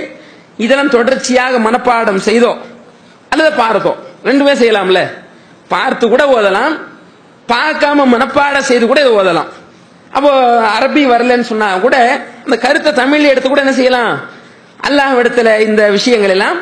இதெல்லாம் 0.57 0.95
தொடர்ச்சியாக 0.97 1.59
மனப்பாடம் 1.59 2.25
செய்தோம். 2.29 2.59
அல்லது 3.29 3.53
பார்த்தோம். 3.53 3.97
ரெண்டுமே 4.25 4.53
செய்யலாம்ல. 4.63 5.01
பார்த்து 5.69 6.09
கூட 6.09 6.25
ஓதலாம். 6.25 6.75
பார்க்காம 7.49 8.07
மனப்பாடம் 8.15 8.69
செய்து 8.71 8.87
கூட 8.87 9.01
இதை 9.01 9.13
ஓதலாம். 9.13 9.51
அப்போ 10.17 10.31
அரபி 10.77 11.03
வரலன்னு 11.13 11.47
சொன்னா 11.51 11.69
கூட 11.85 11.97
அந்த 12.45 12.57
கருத்தை 12.65 12.91
தமிழ் 13.01 13.31
எடுத்து 13.33 13.49
கூட 13.49 13.61
என்ன 13.65 13.75
செய்யலாம்? 13.81 14.13
அல்லாஹ் 14.89 15.19
இடத்துல 15.23 15.49
இந்த 15.69 15.83
விஷயங்கள் 15.97 16.33
எல்லாம் 16.37 16.59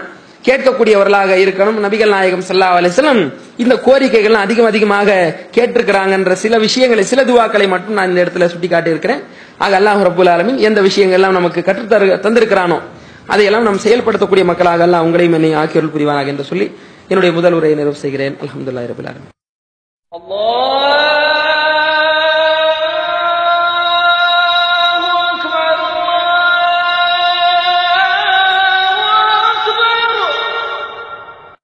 கேட்கக்கூடியவர்களாக 0.46 1.32
இருக்கணும். 1.42 1.76
நபிகள் 1.84 2.12
நாயகம் 2.14 2.44
சல்லா 2.48 2.68
அலிஸ்லம் 2.78 3.20
இந்த 3.62 3.74
கோரிக்கைகள்லாம் 3.86 4.44
அதிகம் 4.46 4.68
அதிகமாக 4.70 5.10
கேட்டிருக்கிறாங்கன்ற 5.56 6.34
சில 6.44 6.58
விஷயங்களை 6.64 7.04
சில 7.10 7.22
துவாக்களை 7.30 7.66
மட்டும் 7.74 7.96
நான் 7.98 8.10
இந்த 8.12 8.22
இடத்துல 8.24 8.48
சுட்டி 8.54 8.70
காட்டியிருக்கிறேன் 8.72 9.22
ஆக 9.64 9.72
அல்லாஹ் 9.80 10.02
ரபுல் 10.08 10.32
ஆலமின் 10.34 10.58
எந்த 10.68 10.80
விஷயங்கள்லாம் 10.88 11.38
நமக்கு 11.38 11.62
கற்றுத்தரு 11.68 12.08
தந்திருக்கிறானோ 12.26 12.78
அதையெல்லாம் 13.32 13.66
நம் 13.68 13.84
செயல்படுத்தக்கூடிய 13.86 14.44
மக்களாக 14.50 14.86
எல்லாம் 14.88 15.04
உங்களையும் 15.08 15.36
என்னை 15.38 15.52
ஆக்கியருள் 15.62 15.94
புரிவானாக 15.96 16.32
என்று 16.34 16.48
சொல்லி 16.50 16.68
என்னுடைய 17.10 17.32
முதல் 17.38 17.56
உரையை 17.58 17.76
நிறைவு 17.80 18.02
செய்கிறேன். 18.04 18.36
அலமதுல்லா 18.42 18.84
ரபுல் 18.92 19.10
ஆலமின். 19.12 19.30